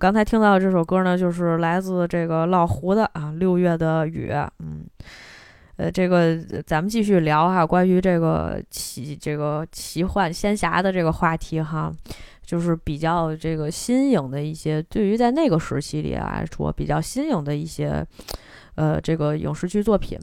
[0.00, 4.30] 刚才听到的这首歌呢，就是来自这个老胡的啊，《六月的雨》。
[4.60, 4.86] 嗯，
[5.76, 11.92] 呃，这个咱们继续聊哈，关于这个奇这个奇幻仙侠的这个话题哈，
[12.42, 18.04] 就是比较这个新颖的一些，对于在那个时期里来说比较新颖的一些
[18.76, 20.18] 呃这个影视剧作品。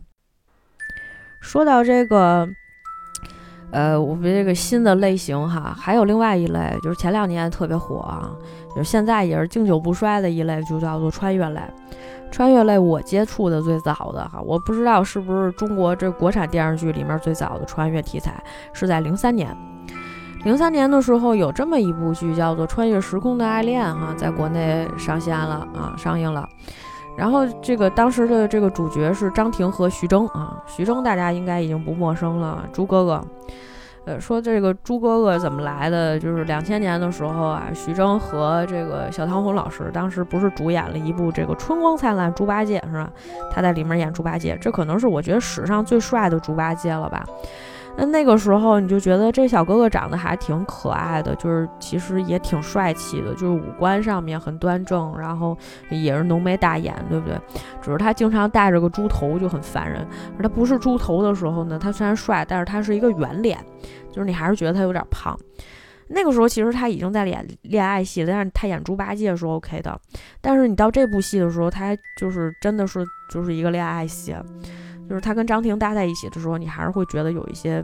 [1.39, 2.49] 说到这个。
[3.71, 8.31] 呃，我们这个新的类型哈，还有另外一类，就是前两年特别火啊，
[8.75, 11.59] 就是现在也是经久不衰的一类，就叫做穿越类。
[12.29, 18.33] 穿越类我接触的最早的哈，我不知道是不是中国这国产电视剧里面最早的穿越题材，
[18.73, 19.55] 是在零三年。
[20.43, 26.47] 零三年的时候有这么一部剧叫做《穿越时空的爱恋》哈，在国内上线了啊，上映了。
[27.17, 33.21] 然后这个当时的这个主角是张庭和徐峥啊，徐峥大家应该已经不陌生了，猪哥哥。
[34.05, 36.17] 呃，说这个猪哥哥怎么来的？
[36.17, 43.09] 就是两千年的时候啊，徐峥和这个小唐红老师当时不是主演了一部这个《春光灿烂猪八戒》是吧？
[43.51, 47.25] 他在里面演猪八戒，这可能是我觉得史上最帅的猪八戒了吧？
[47.99, 55.57] 那那个时候你就觉得这小哥哥长得还挺可爱的，就是其实也挺帅气的，就是五官上面很端正，然后
[55.89, 57.35] 也是浓眉大眼，对不对？
[57.81, 60.05] 只是他经常戴着个猪头就很烦人。
[60.37, 63.57] 而他不是猪头的时候呢，他虽然帅，但是他是一个圆脸，
[64.11, 65.35] 就是你还是觉得他有点胖。
[66.09, 69.99] 那个时候其实他已经在演恋爱戏，但是他演猪八戒是 OK 的。
[70.39, 74.33] 但是你到这部戏的时候，他就是真的是就是一个恋爱戏，
[75.07, 77.83] 就是他跟张庭搭在一起的时候，你还是会觉得有一些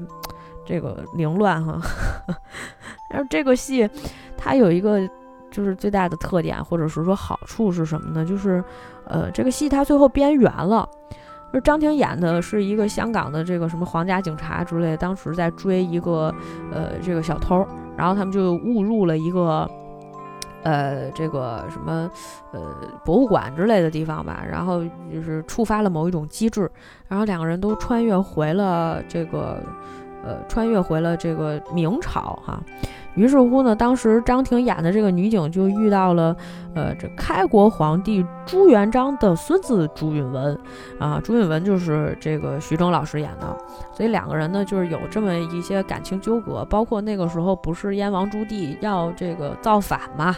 [0.65, 1.79] 这个凌乱哈。
[3.09, 3.89] 但是这个戏
[4.37, 4.99] 它有一个
[5.51, 8.25] 就是最大的特点，或者是说好处是什么呢？
[8.25, 8.63] 就是
[9.05, 10.87] 呃，这个戏它最后边缘了。
[11.51, 16.33] 就是张庭演的是一个香港的这个什么皇家警察之类，当时在追一个
[16.71, 17.63] 呃这个小偷，
[17.95, 19.69] 然后他们就误入了一个
[20.63, 22.09] 呃这个什么
[22.51, 22.59] 呃
[23.05, 26.69] 博物馆之类的地方吧，然后就是触发了某一种机制，
[27.07, 29.61] 然后两个人都穿越回了这个
[30.23, 32.61] 呃，穿越回了这个明朝哈。
[33.15, 36.35] 于是乎呢，当时张庭演的这个女警就遇到了，
[36.73, 40.57] 呃，这开国皇帝朱元璋的孙子朱允文，
[40.99, 43.55] 啊，朱允文就是这个徐峥老师演的，
[43.93, 50.35] 所以两个人呢就是有这么一些感情纠葛，包括那个时候不是燕王朱棣要这个造反嘛。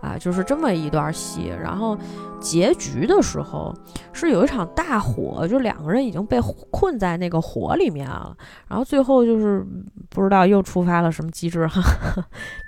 [0.00, 1.96] 啊，就是这么一段戏，然后
[2.40, 3.74] 结局的时候
[4.12, 6.40] 是有一场大火，就两个人已经被
[6.70, 8.36] 困在那个火里面了，
[8.68, 9.66] 然后最后就是
[10.10, 11.82] 不知道又触发了什么机制哈，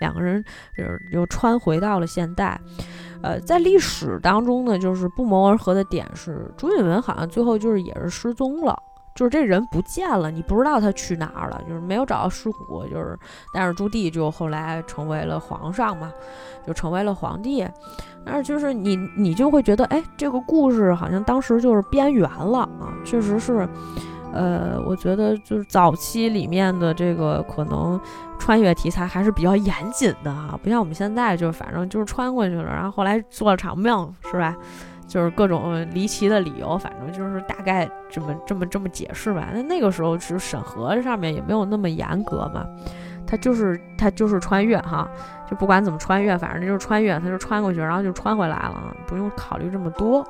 [0.01, 0.45] 两个人
[0.77, 2.61] 就是又穿回到了现代。
[3.21, 8.77] 呃，在历史当中呢，就是不谋而合的点是朱允文好像最后就是也是失踪了。
[9.19, 13.19] 就是这人不见了，你不知道他去哪儿了，就是没有找到尸骨，就是，
[13.53, 16.13] 但是朱棣就后来成为了皇上嘛，
[16.65, 17.67] 就成为了皇帝，
[18.25, 23.69] 但是就是你你就会觉得，哎，这个故事好像当时就是编圆了啊，确实是，
[24.33, 28.01] 呃，我觉得就是早期里面的这个可能
[28.39, 34.55] 穿越题材还是比较严谨的啊，不像我们现在就反正就是穿过去了，然后后来做了场梦，是吧？
[35.09, 39.49] 就是各种离奇的理由，反正就是大概这么这么这么解释吧。
[39.55, 42.65] 那那个时候其实审核上面也没有那么严格嘛，
[43.27, 45.09] 他就是他就是穿越哈，
[45.51, 50.23] 就不管怎么穿越，反正就是穿越，他就穿过去，然后就穿回来了，不用考虑这么多。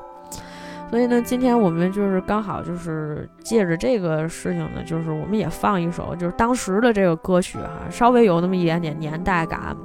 [0.90, 9.76] 所以呢，今天我们就是刚好就是借着这个事情呢，就是我们也放一首就是当时的这个歌曲哈，稍微有那么一点点年代感。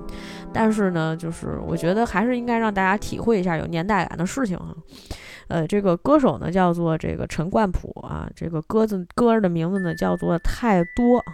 [0.54, 4.76] 但是呢，就是我觉得还是应该让大家体会一下有年代感的事情啊。
[5.50, 11.34] 呃，这个歌手呢叫做这个陈冠普啊，这个歌子歌的名字呢叫做《太多》啊，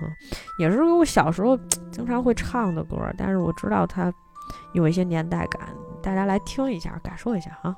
[0.59, 1.55] 也是我小时候
[1.91, 4.11] 经常会唱的歌，但是我知道它
[4.73, 5.61] 有一些年代感，
[6.01, 7.75] 大家来听一下，感受一下啊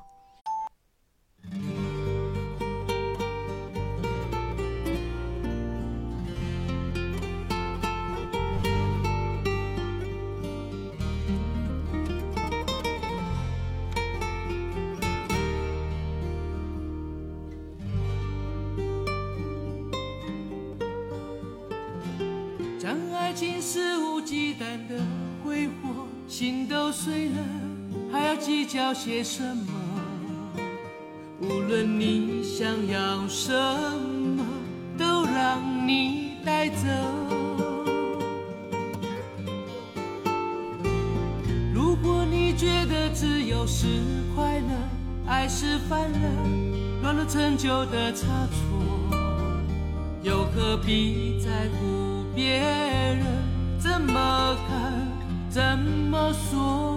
[22.92, 23.32] 当爱。
[23.32, 25.02] 情肆无忌惮的
[25.42, 27.38] 挥霍，心都碎了，
[28.12, 29.72] 还要计较些什么？
[31.40, 33.50] 无论你想要什
[34.36, 34.44] 么，
[34.98, 36.86] 都让你带走。
[41.74, 43.86] 如果你觉得自由是
[44.36, 44.66] 快乐，
[45.26, 46.28] 爱是犯了，
[47.00, 49.16] 乱了陈旧的差错，
[50.22, 52.01] 又何必在乎？
[52.34, 53.26] 别人
[53.78, 54.92] 怎么看，
[55.50, 56.91] 怎么说？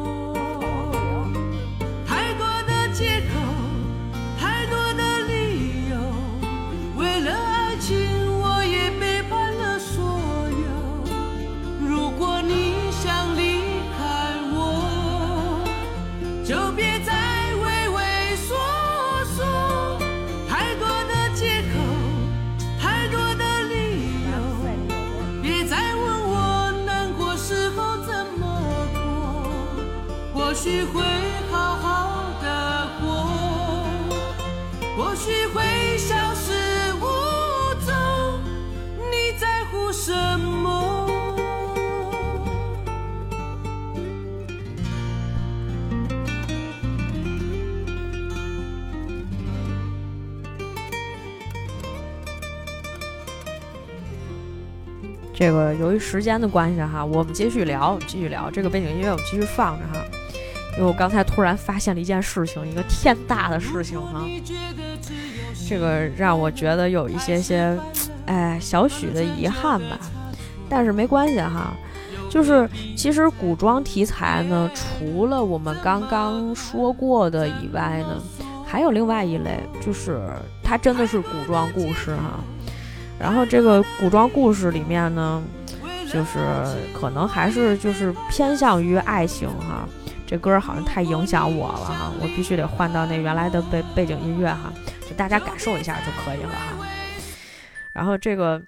[30.66, 31.03] 许会
[31.51, 33.30] 好好的过，
[34.97, 37.05] 或许会消失无
[37.86, 37.93] 踪。
[39.11, 41.07] 你在乎什么？
[55.32, 60.03] 这个由于时间的关系哈，我们继续聊，继续聊这个背景音乐，我们继续放着哈。
[60.78, 64.21] 因为我刚才突然发现了一件事情，一个天大的事情哈，
[65.69, 67.78] 这个让我觉得有一些些，
[68.26, 69.97] 哎，小许的遗憾吧。
[70.67, 71.73] 但是没关系哈，
[72.30, 78.21] 就是其实古装题材呢，除了我们刚刚说过的以外呢，
[78.65, 80.19] 还有另外一类，就是
[80.61, 82.39] 它真的是古装故事哈。
[83.17, 85.41] 然后这个古装故事里面呢，
[86.11, 86.39] 就是
[86.99, 89.88] 可能还是就是偏向于爱情哈。
[90.28, 94.73] 这歌好像太影响我了哈，我必须得换到那原来的背背景音乐哈，
[95.07, 96.88] 就大家感受一下就可以了哈。
[97.93, 98.61] 然后这个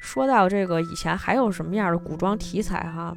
[0.00, 3.14] 说到这个以前还有什么样的古装题材哈，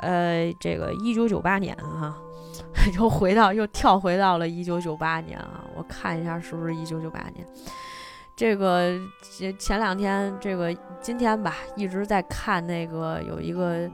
[0.00, 2.14] 呃，这个一九九八年哈，
[2.98, 7.46] 又回到又跳回到了一九九八年啊，我看一下是不是一九九八年。
[8.36, 13.88] 这个前前两天这个今天吧，一直在看那个有一个。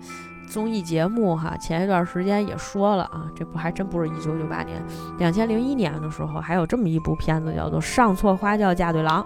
[0.46, 4.80] 综艺节目哈，前一段时间也说了啊，这不还真不是一九九八年，
[5.18, 9.22] 两千零一年的时候还有这么一部片子叫做《上错花轿嫁对郎》，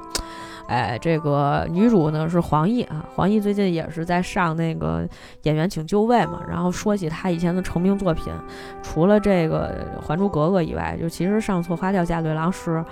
[0.68, 5.06] 哎，这个女主呢是黄奕啊，黄奕最近也是在上那个
[5.42, 6.40] 演员请就位嘛。
[6.48, 8.32] 然后说起她以前的成名作品，
[8.82, 12.84] 除了这个《还珠格格》以外，就其实上错花轿嫁对郎是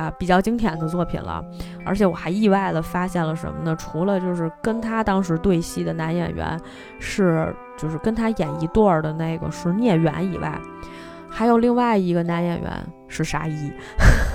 [0.00, 1.44] 啊比较经典的作品了。
[1.84, 3.76] 而且我还意外的发现了什么呢？
[3.76, 6.58] 除了就是跟他当时对戏的男演员
[6.98, 10.58] 是就是跟他演一对儿的那个是聂远以外，
[11.28, 12.70] 还有另外一个男演员
[13.08, 13.72] 是沙溢。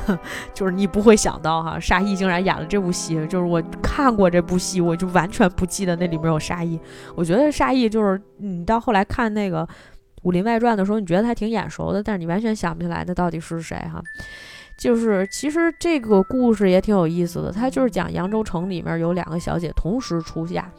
[0.53, 3.16] 就是你不会想到哈，沙溢竟然演了这部戏。
[3.28, 6.80] 就是我看过这部戏，我就完全不记得那里面有沙溢。
[7.16, 9.66] 我觉得沙溢就是你到后来看那个
[10.22, 13.99] 《武林外传》的时候，你觉得他挺眼熟的，但是你完全想不起来他到底是谁哈。
[14.78, 20.69] 就是其实这个故事也挺有意思的，它就是讲扬州城里面有两个小姐同时出嫁，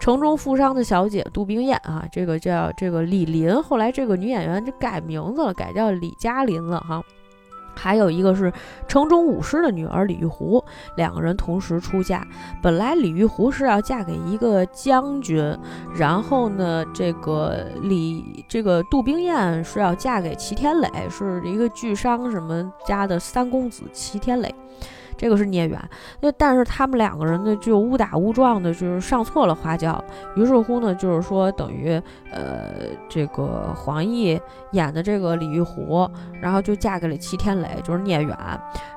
[0.00, 7.02] 城中富商的小姐杜冰雁啊，这个叫这个李林，后来这个女演员就改名字了，改叫李嘉林了哈。
[7.74, 8.52] 还有一个是
[8.86, 10.64] 城中武师的女儿李玉湖，
[10.96, 12.26] 两个人同时出嫁。
[12.62, 15.56] 本来李玉湖是要嫁给一个将军，
[15.94, 24.54] 然后呢，这个李这个杜冰雁是要嫁给齐天磊，是一个巨商什么家的三公子齐天磊。
[25.16, 25.80] 这个是聂远，
[26.20, 30.02] 那但是他们两个人呢就误打误撞的，就是上错了花轿。
[30.36, 32.00] 于是乎呢，就是说等于
[32.30, 34.40] 呃这个黄奕
[34.72, 36.08] 演的这个李玉湖，
[36.40, 38.36] 然后就嫁给了齐天磊，就是聂远。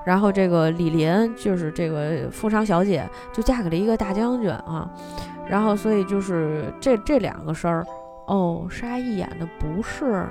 [0.06, 4.90] 然后这个李林就是这个富商小姐，就嫁给了一个大将军啊。
[5.48, 7.86] 然后所以就是这这两个事儿，
[8.26, 10.26] 哦，沙溢演的不是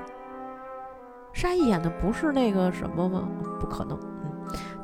[1.32, 3.28] 沙溢演的不是那个什么吗？
[3.60, 3.98] 不可能。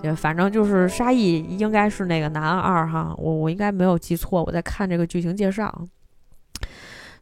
[0.02, 5.86] 也反正就是沙溢应该是那个男二哈，我我应该没有记错，我在看这个剧情介绍，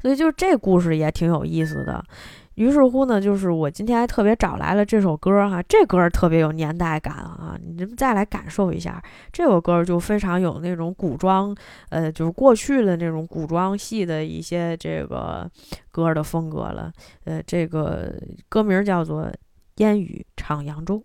[0.01, 2.03] 所以就这故事也挺有意思的。
[2.57, 9.03] 于是乎呢，就是我今天还特别找来了这首歌哈，这歌特别有年代感啊，你们再来感受一下，
[9.33, 11.57] 这首歌就非常有那种古装，
[11.89, 15.51] 呃，就是过去的那种古装戏的一些这个
[15.91, 16.93] 歌的风格了。
[17.25, 18.13] 呃，这个
[18.49, 19.23] 歌名叫做
[19.77, 20.99] 《烟雨唱扬州》。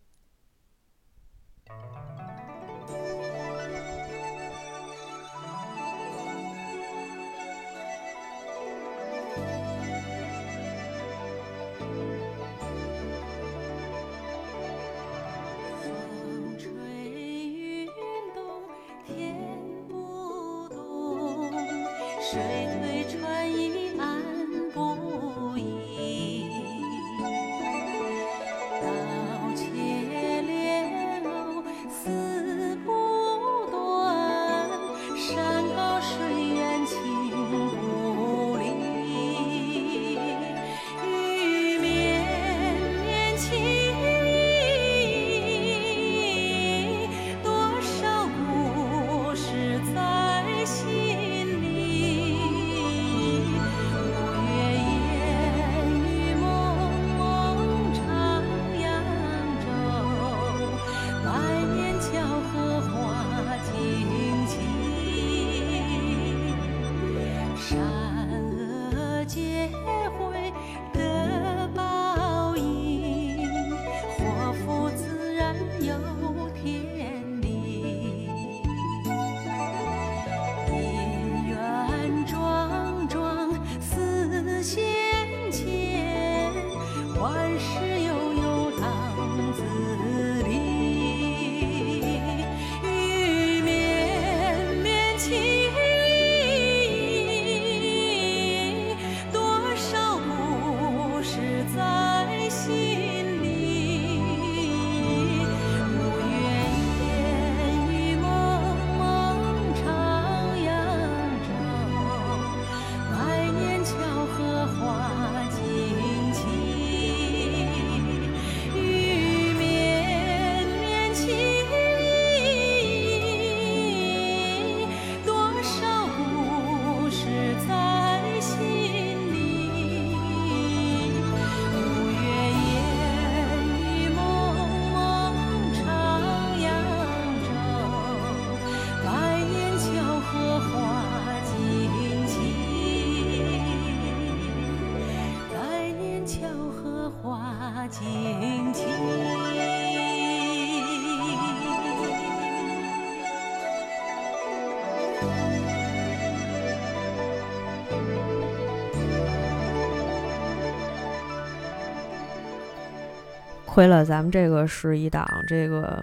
[163.75, 166.01] 亏了，咱们这个是一档这个，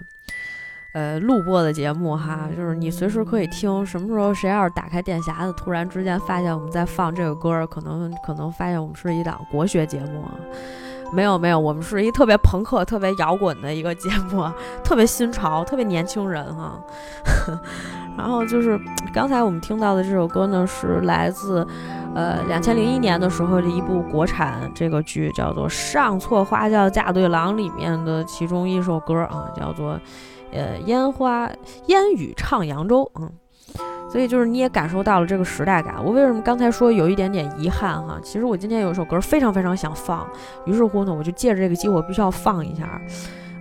[0.93, 3.83] 呃录播的节目哈，就是你随时可以听。
[3.83, 10.37] 什么时候谁要是打开电匣子，突然之间发现我们在放这个歌，可能可能发现我们是一档国学节目啊。
[11.11, 14.47] 没有没有，我们是一特别朋克、特别摇滚的一个节目，
[14.83, 16.79] 特别新潮、特别年轻人哈。
[18.15, 18.79] 然后就是
[19.11, 21.67] 刚才我们听到的这首歌呢，是来自
[22.15, 29.99] 呃两千零一年的时候的一部国产这个剧，叫做《上错花轿嫁对郎》里面的其中一首歌啊，叫做
[30.51, 31.49] 呃烟花
[31.87, 33.31] 烟雨唱扬州，嗯。
[34.11, 35.95] 所以就是你也感受到了这个时代感。
[36.03, 38.19] 我为什么刚才说有一点点遗憾哈？
[38.21, 40.27] 其实我今天有一首歌非常非常想放，
[40.65, 43.01] 于是乎呢，我就借着这个机会必须要放一下。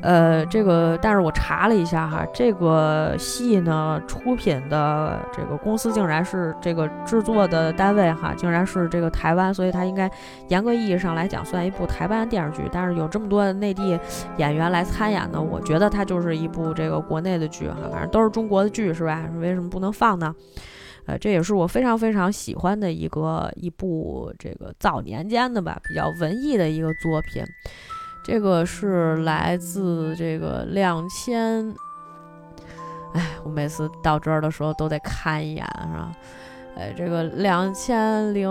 [0.03, 10.11] 呃，这个，但是我查了一下哈，这个戏呢，出品的这个公司竟然是这个制作的单位哈，竟然是这个台湾，所以它应该
[10.48, 12.68] 严格意义上来讲算一部台湾电视剧。
[12.72, 13.96] 但是有这么多内地
[14.38, 19.24] 演员来参演呢，我觉得它就是一部这个国内的剧哈，反正都是中国的剧是吧？
[19.40, 20.34] 为什么不能放呢？
[21.07, 27.44] 呃，这也是我非常非常喜欢的一个一部这个早年间的吧，比较文艺的一个作品。
[28.24, 31.74] 这个是来自这个两千，
[33.14, 36.12] 哎，我每次到这儿的时候都得看一眼，是吧？
[36.76, 38.48] 哎，这个两千零，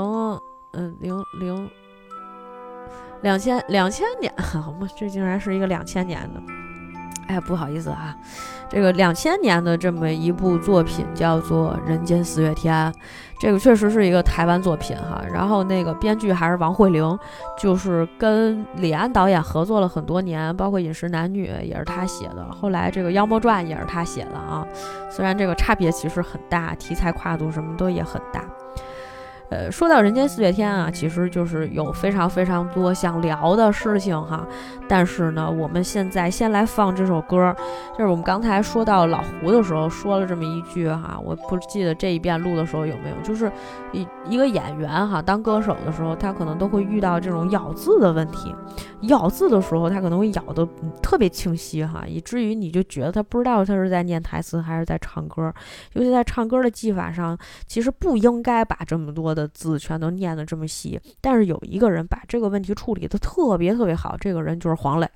[0.74, 1.70] 嗯，零零，
[3.22, 6.42] 两千两千年，好嘛，这竟然是一个两千年的，
[7.28, 8.16] 哎，不好意思啊。
[8.72, 12.90] 这个两千年的这么一部作品叫做《人间四月天》，
[13.38, 15.22] 这个确实是一个台湾作品哈。
[15.30, 17.20] 然后那个编剧还是王慧玲，
[17.60, 24.66] 就是跟李安导演合作了很多年，包括《饮食男女》也是他写的，后来这个《妖魔传》也是他写的啊。
[25.10, 28.42] 虽然这个差别其实很大，题材跨度什么都也很大。
[29.52, 34.48] 呃，说到人间四月天啊，其实就是有非常非常多想聊的事情哈。
[34.88, 37.54] 但是呢，我们现在先来放这首歌，
[37.92, 43.52] 就是我们刚才说到老胡的时候说了这么一句哈，我不记得这一遍录的时候有没有，就是
[43.92, 48.56] 一一个演员哈，当歌手的时候，他可能都会遇到这种咬字的问题，
[49.02, 50.66] 咬字的时候他可能会咬的
[51.02, 55.54] 特别清晰哈，以至于你就觉得他不知道他是在念台词还是在唱歌，
[55.94, 57.38] 尤其在唱歌的技法上，
[57.68, 59.41] 其实不应该把这么多的。
[59.50, 65.08] 字全都念得这么细，但是有一个人把这个问题处理得特别特别好，这个人就是黄磊，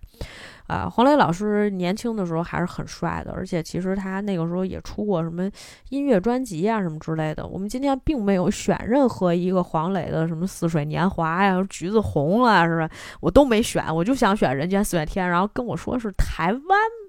[0.68, 5.50] 啊，黄磊老师年轻的时候还是很帅的，而且其实他那个时候也出过什么
[5.90, 7.46] 音乐专辑啊什么之类的。
[7.48, 12.90] 我们今天并没有选任何一个黄磊的什么《似水年华》呀、《橘子红了》是吧？
[13.20, 16.62] 我都没选，我就想选《人间四月天》，然后跟我说是台湾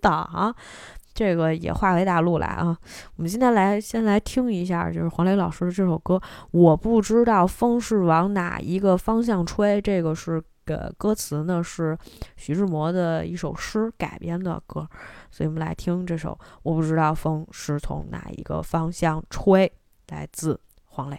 [0.02, 0.55] 的啊。
[1.16, 2.76] 这个也化为大陆来啊！
[3.16, 6.20] 我们今天来先来听一下，就是黄磊老师的这首歌。
[6.51, 9.80] 我不知道风是往哪一个方向吹。
[9.80, 11.97] 这个是个歌词呢，是
[12.36, 14.86] 徐志摩的一首诗改编的歌，
[15.30, 16.38] 所以我们来听这首。
[16.62, 19.72] 我不知道风是从哪一个方向吹，
[20.09, 21.18] 来自黄磊。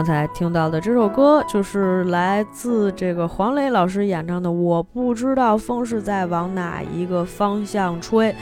[0.00, 8.32] 刚才听到的这首歌就是来自这个黄磊老师演唱的《我不知道风是在往哪一个方向吹》，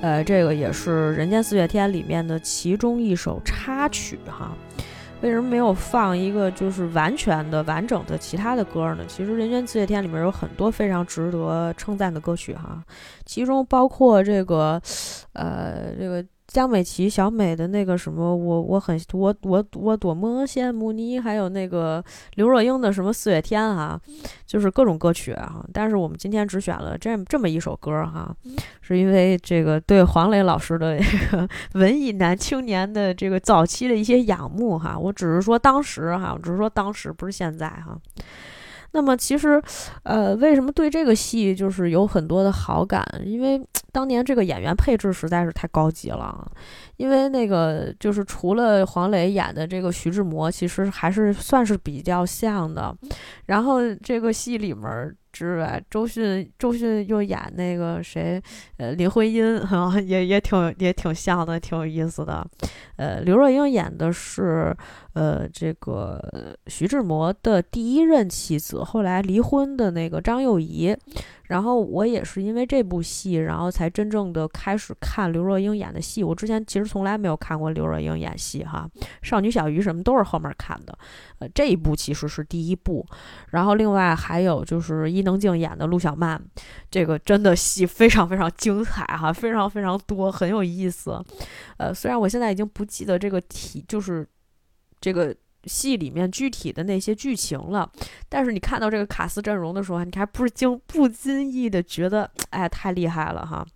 [0.00, 4.50] 呃，这个也是《人间四月天》里面的其中一首插曲哈。
[5.20, 9.04] 为什么没有放一个就是完全的、完整的其他的歌呢？
[9.06, 12.82] 其实《人间四月天》里面有很多非常值得称赞的歌曲哈，
[13.24, 14.82] 其中包括这个，
[15.34, 16.24] 呃，这个。
[16.46, 22.04] 江美琪、小美的那个什么，我我很我我我多么羡慕你，还有那个
[22.34, 24.00] 刘若英的什么四月天啊，
[24.46, 25.64] 就是各种歌曲啊。
[25.72, 28.34] 但是我们今天只选了这这么一首歌哈，
[28.82, 31.48] 是因为这个对黄磊老师的这个
[31.80, 34.98] 文艺男青年的这个早期的一些仰慕哈。
[34.98, 37.98] 我只是说当时哈，我只是说当时，不是现在哈。
[38.94, 39.60] 那么其实，
[40.04, 43.04] 呃，为什么对这个戏就是有很多的好感？
[43.24, 43.60] 因为
[43.90, 46.50] 当年这个演员配置实在是太高级了。
[46.96, 52.96] 因为那个就是除了黄磊演的这个徐志摩，其实还是算是比较像的。
[53.46, 58.40] 然后这个戏里面之外，周迅周迅又演那个谁，
[58.76, 62.46] 呃，林徽因哈， 也也挺也挺像的，挺有意思的。
[62.96, 64.74] 呃，刘若英演的是
[65.14, 70.96] 呃这个徐志摩的第一任妻子，后来离婚的那个张幼仪。
[71.54, 76.24] 然后我也是因为这部戏，然后才真正的开始看刘若英演的戏。
[76.24, 78.90] 我之前其实从来没有看过刘若英演戏哈，
[79.22, 80.98] 《少女小鱼》什么都是后面看的。
[81.38, 83.06] 呃，这一部其实是第一部。
[83.50, 86.42] 然后另外还有就是伊能静演的陆小曼，
[86.90, 91.24] 这个真的戏非常非常精彩哈，非常非常多，很有意思。
[91.76, 94.26] 呃，虽然我现在已经不记得这个体，就是
[95.00, 95.32] 这个。
[95.66, 97.90] 戏里面具体的那些剧情了，
[98.28, 103.66] 但是你看到这个卡斯阵容的时候，你还不是经不经意的觉得，哎，太厉害了哈。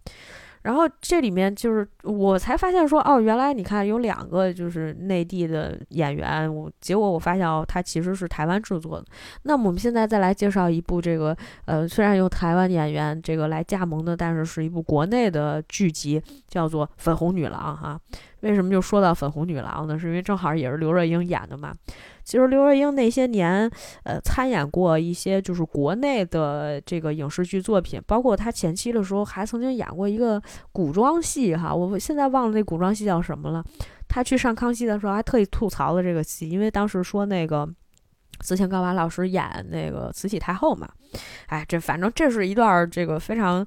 [0.62, 9.06] 然后这里面就是我才发现说，哦，原来你看有两个就是内地的演员，我结果我发现哦，他其实是台湾制作的。
[9.43, 17.98] 那么我们现在再来介绍一部这个，呃，虽然由台湾演员这个来加盟的，但是是一部国内的剧集，叫做《粉红女郎》哈。
[18.40, 19.98] 为什么就说到粉红女郎呢？
[19.98, 21.72] 是因为正好也是刘若英演的嘛。
[22.29, 23.71] 其实刘若英那些年，
[24.03, 30.39] 呃，参演过一些就是国内的这个影视剧作品，包括她前期的时候还曾经演过一个
[30.71, 31.75] 古装戏哈。
[31.75, 33.65] 我现在忘了那古装戏叫什么了。
[34.07, 37.67] 她去上康熙的时候还特意吐槽了这个戏，因为当时说那个
[38.41, 40.87] 紫千高娃老师演那个慈禧太后嘛。
[41.47, 43.67] 哎，这反正这是一段这个非常，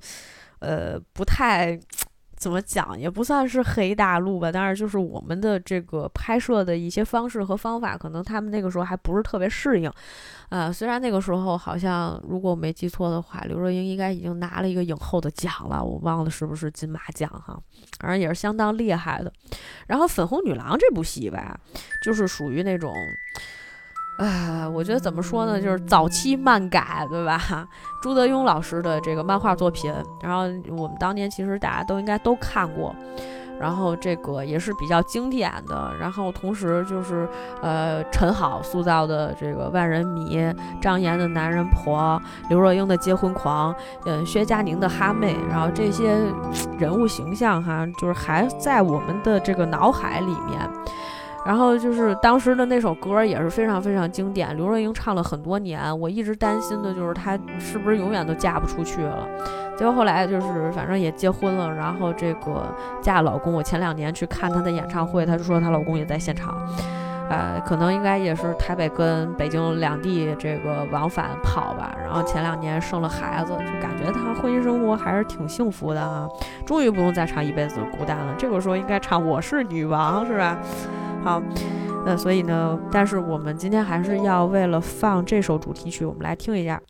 [0.60, 1.80] 呃，不太。
[2.42, 9.92] 怎么讲也不算是黑大陆吧，但是就是我们的这个拍摄的一些方式和方法，可能他们那个时候还不是特别适应。
[10.50, 17.56] 呃，虽然那个时候好像如果我没记错的话，刘若英应该已经拿了一个影后的奖了，我忘了是不是金马奖哈，
[18.00, 19.32] 反正也是相当厉害的。
[19.86, 21.60] 然后《粉红女郎》这部戏吧，
[22.04, 22.92] 就是属于那种。
[24.18, 27.68] 哎，我觉得怎么说呢，就是早期漫改，对吧？
[28.04, 30.42] 朱德庸老师的这个漫画作品，然后
[30.76, 32.96] 我们当年其实大家都应该都看过。
[33.60, 35.94] 然后这个也是比较经典的。
[36.00, 37.30] 然后同时就是
[37.62, 40.40] 呃陈好塑造的这个万人迷，
[40.82, 42.20] 张岩的男人婆，
[42.50, 43.74] 刘若英的结婚狂，
[44.08, 46.16] 嗯，薛佳凝的哈妹，然后这些
[46.80, 50.60] 人物形象哈，就是还在我们的这个脑海里面。
[51.46, 56.00] 然后就是当时的那首歌也是非常非常经典，刘若英唱了很多年。
[56.00, 59.28] 我一直担心的就是她是不是永远都嫁不出去了。
[59.76, 62.64] 结果后来就是反正也结婚了，然后这个
[63.02, 63.52] 嫁老公。
[63.54, 66.56] 我前两年去看她的演唱会，她就说她老公也在现场。
[67.32, 71.96] 呃，可能应该也是台北跟北京两地这个往返跑吧。
[71.98, 76.28] 然后前两年生了孩子，就感觉她婚姻生活还是挺幸福的啊。
[76.66, 80.60] 终于不用再唱一辈子孤单了，这个时候应该唱我是女王，是吧？
[81.24, 81.42] 好，
[82.06, 86.82] 那所以呢，但是我们今天还是要为了放这首主题曲，我们来听一下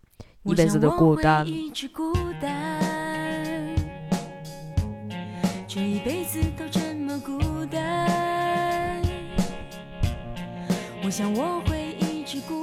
[0.51, 1.45] 《一辈子的孤单》。
[5.67, 6.20] 这一辈
[11.11, 12.60] 我想我会一直孤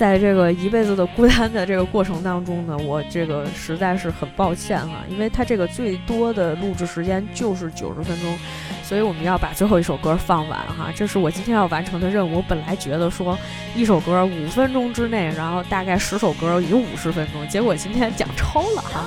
[0.00, 8.38] 在这个一辈子的孤单的这个过程当中呢，我这个实在是很抱歉哈，因为它这个最多的录制时间就是九十分钟，
[8.82, 12.36] 所以我们要把最后一首歌放完哈，这是我今天要完成的任务。
[12.36, 13.36] 我本来觉得说
[13.76, 19.04] 一首歌五分钟之内，然后大概十首歌有五十分钟，结果今天讲超了哈，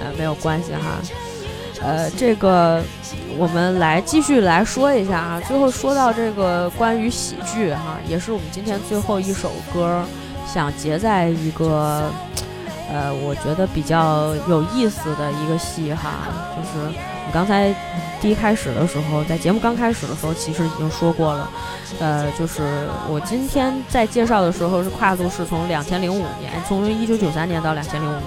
[0.00, 1.00] 呃，没有关系哈。
[1.82, 2.80] 呃，这个
[3.36, 5.40] 我们来继续来说一下啊。
[5.48, 10.04] 最后说到这个关于喜剧哈，也是我们今天最后一首歌，
[10.46, 12.10] 想结在一个
[12.88, 16.86] 呃，我觉得比较有意思的一个戏哈，就是
[17.26, 17.74] 我刚才
[18.20, 21.50] 第一开始的时候，在节目刚开始的时候，其实已经说过了，
[21.98, 28.22] 呃，就是我今天在介绍的时候是跨度是从两千零五年，从一九九三年到两千零五年。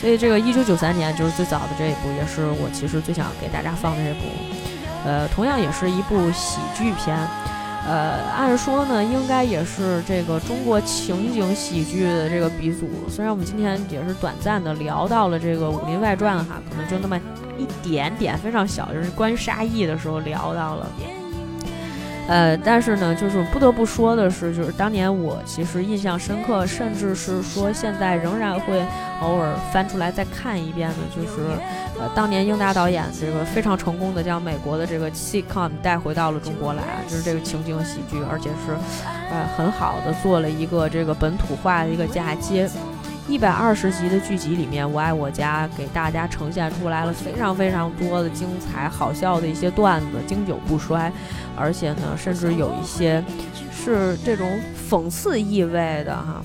[0.00, 4.26] 所以这个一九九三年就是最早的这一部，也是我其实最想给大家放的这部，
[5.04, 7.16] 呃，同样也是一部喜剧片，
[7.86, 12.88] 呃，按说呢应该也是这个中国情景喜剧的这个鼻祖。
[13.08, 17.18] 虽然我们今天也是短暂的聊到了这个《武林外传》哈，可能就那么
[17.56, 20.86] 一点点，非常小，就是关于沙溢的时候聊到了。
[22.28, 28.84] 呃，但是呢，就是不得不说的是，就是当年我其实印象深刻，甚至是说现在仍然会
[29.22, 31.42] 偶尔翻出来再看一遍的，就是
[32.00, 38.72] 呃，当年英达导演这个非常成功的将美国的这个 sitcom 带回到了中国来，就是这个情景喜剧，而且是
[39.30, 42.68] 呃很好的做了一个这个本土化的一个嫁接。
[43.28, 51.12] 一百二十集的剧集里面，《我爱我家》给大家呈现出来了非常非常多的精彩、好笑的一些段子，经久不衰，
[51.56, 53.22] 而且呢，甚至有一些
[53.72, 54.48] 是这种
[54.88, 56.40] 讽刺意味的哈。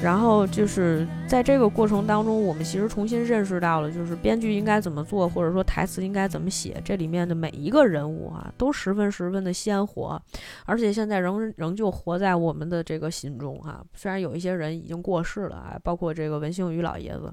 [0.00, 6.80] 然后就是在这个过程当中，我们其实重新认识到了，就是编剧应该怎么做，或者说台词应该怎么写。
[6.84, 10.20] 这里面的每一个人物啊，都十分十分的鲜活，
[10.64, 13.84] 而且现在仍仍旧活在我们的这个心中哈。
[13.94, 17.32] 虽然有一些人已经过世了啊，包括这个文兴宇老爷子。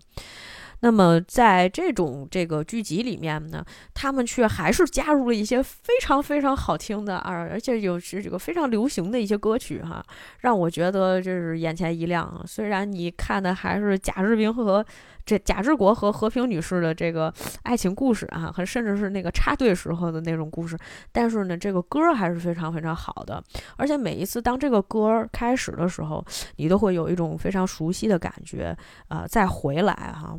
[0.82, 10.04] 那么在这种这个剧集里面呢，他们却还是加入了一些非常非常好听的，啊而且有是这个非常流行的一些歌曲哈，
[10.40, 12.44] 让我觉得就是眼前一亮。
[12.46, 14.86] 虽然你看的还是贾志明和
[15.26, 17.34] 这贾志国和和平女士的这个
[17.64, 20.78] 爱情故事啊，和甚至是那个插队时候的那种故事，
[21.12, 23.44] 但是呢，这个歌还是非常非常好的。
[23.76, 26.24] 而且每一次当这个歌开始的时候，
[26.58, 28.76] 你都会有一种非常熟悉的感觉
[29.08, 30.38] 啊，再回来哈。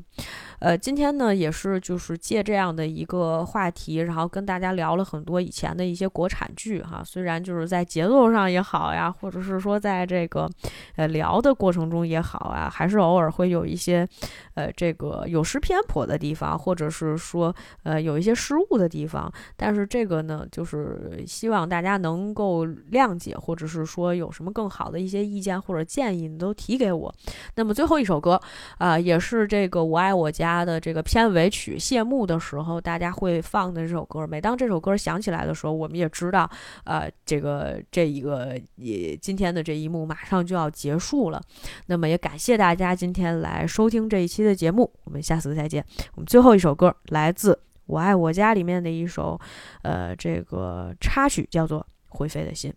[0.61, 7.03] 呃，今天呢也是就是借这样的一个话题，然后跟大家聊了很多以前的一些国产剧哈。
[7.05, 10.49] 虽然就是在节奏上也好呀，或者是说在这个
[10.97, 14.07] 呃聊的过程中也好啊，还是偶尔会有一些
[14.55, 19.31] 呃这个有失偏颇的地方，或者是说呃有一些失误的地方。
[19.57, 27.15] 但是这个呢，就是希望大家能够谅解，或者是说有什么更好的一些意见或者建议，你都提给我。
[27.57, 28.41] 那么最后一首歌
[28.79, 34.27] 啊、也是这个《我爱我家》家的这个片尾曲谢幕的时候，大家会放的这首歌。
[34.27, 36.49] 每当这首歌响起来的时候，我们也知道，
[36.85, 41.43] 呃，这个这一个也今天的这一幕马上就要结束了。
[41.87, 45.85] 那么也感谢大家今天来收听这一期的节目，我们下次再见。
[46.15, 47.53] 我们最后一首歌来自
[47.87, 49.39] 《我爱我家》里面的一首，
[49.83, 52.71] 呃，这个插曲叫做《会飞的心》。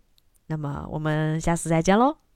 [0.46, 2.29] 那么我们下次再见喽。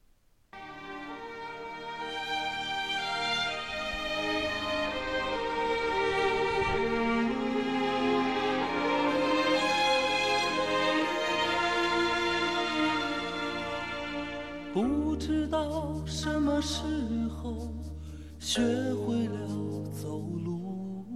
[18.45, 18.61] 学
[18.95, 19.49] 会了
[19.91, 21.07] 走路，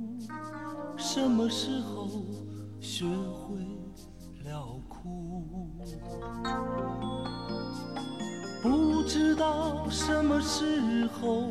[0.97, 2.09] 什么时候
[2.81, 3.61] 学会
[4.47, 5.69] 了哭。
[8.63, 11.51] 不知道什么时候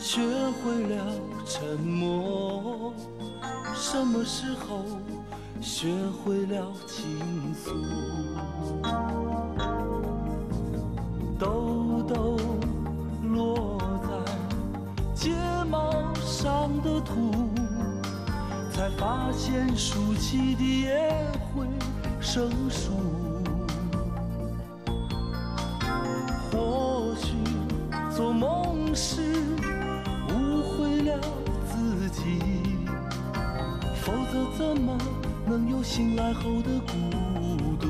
[0.00, 1.14] 学会了
[1.46, 2.92] 沉默，
[3.74, 4.84] 什么时候
[5.60, 5.94] 学
[6.24, 7.70] 会了倾诉。
[11.38, 12.36] 豆豆
[13.22, 13.67] 落
[16.48, 17.30] 上的土，
[18.72, 21.12] 才发现竖起的也
[21.52, 21.66] 会
[22.22, 22.90] 生疏。
[26.50, 27.34] 或许
[28.16, 29.20] 做梦时
[30.30, 31.20] 误会了
[31.70, 32.40] 自己，
[34.00, 34.96] 否则怎么
[35.44, 36.94] 能有醒来后的孤
[37.78, 37.88] 独？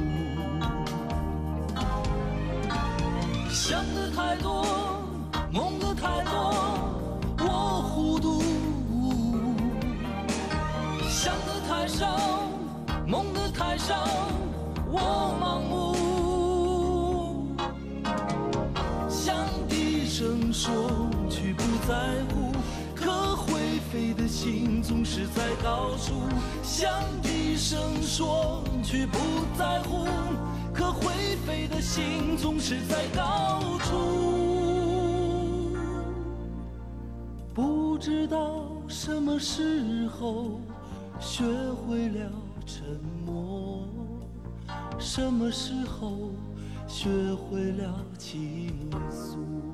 [3.48, 4.66] 想的太多，
[5.52, 6.67] 梦的太多，
[11.20, 12.06] 想的太少，
[13.04, 14.06] 梦的太少，
[14.86, 15.00] 我
[15.42, 15.96] 盲目。
[19.10, 19.34] 想
[19.68, 20.72] 低声说，
[21.28, 22.52] 却不在乎，
[22.94, 26.22] 可会飞的心总是在高处。
[26.62, 26.88] 想
[27.20, 29.18] 低声说，却不
[29.58, 30.06] 在乎。
[30.72, 31.10] 可会
[31.44, 33.96] 飞的心总是在高处，
[37.52, 40.60] 不知道什么时候
[41.20, 42.30] 学会了
[42.64, 43.86] 沉默，
[44.98, 46.30] 什么时候
[46.86, 48.72] 学会了倾
[49.10, 49.67] 诉？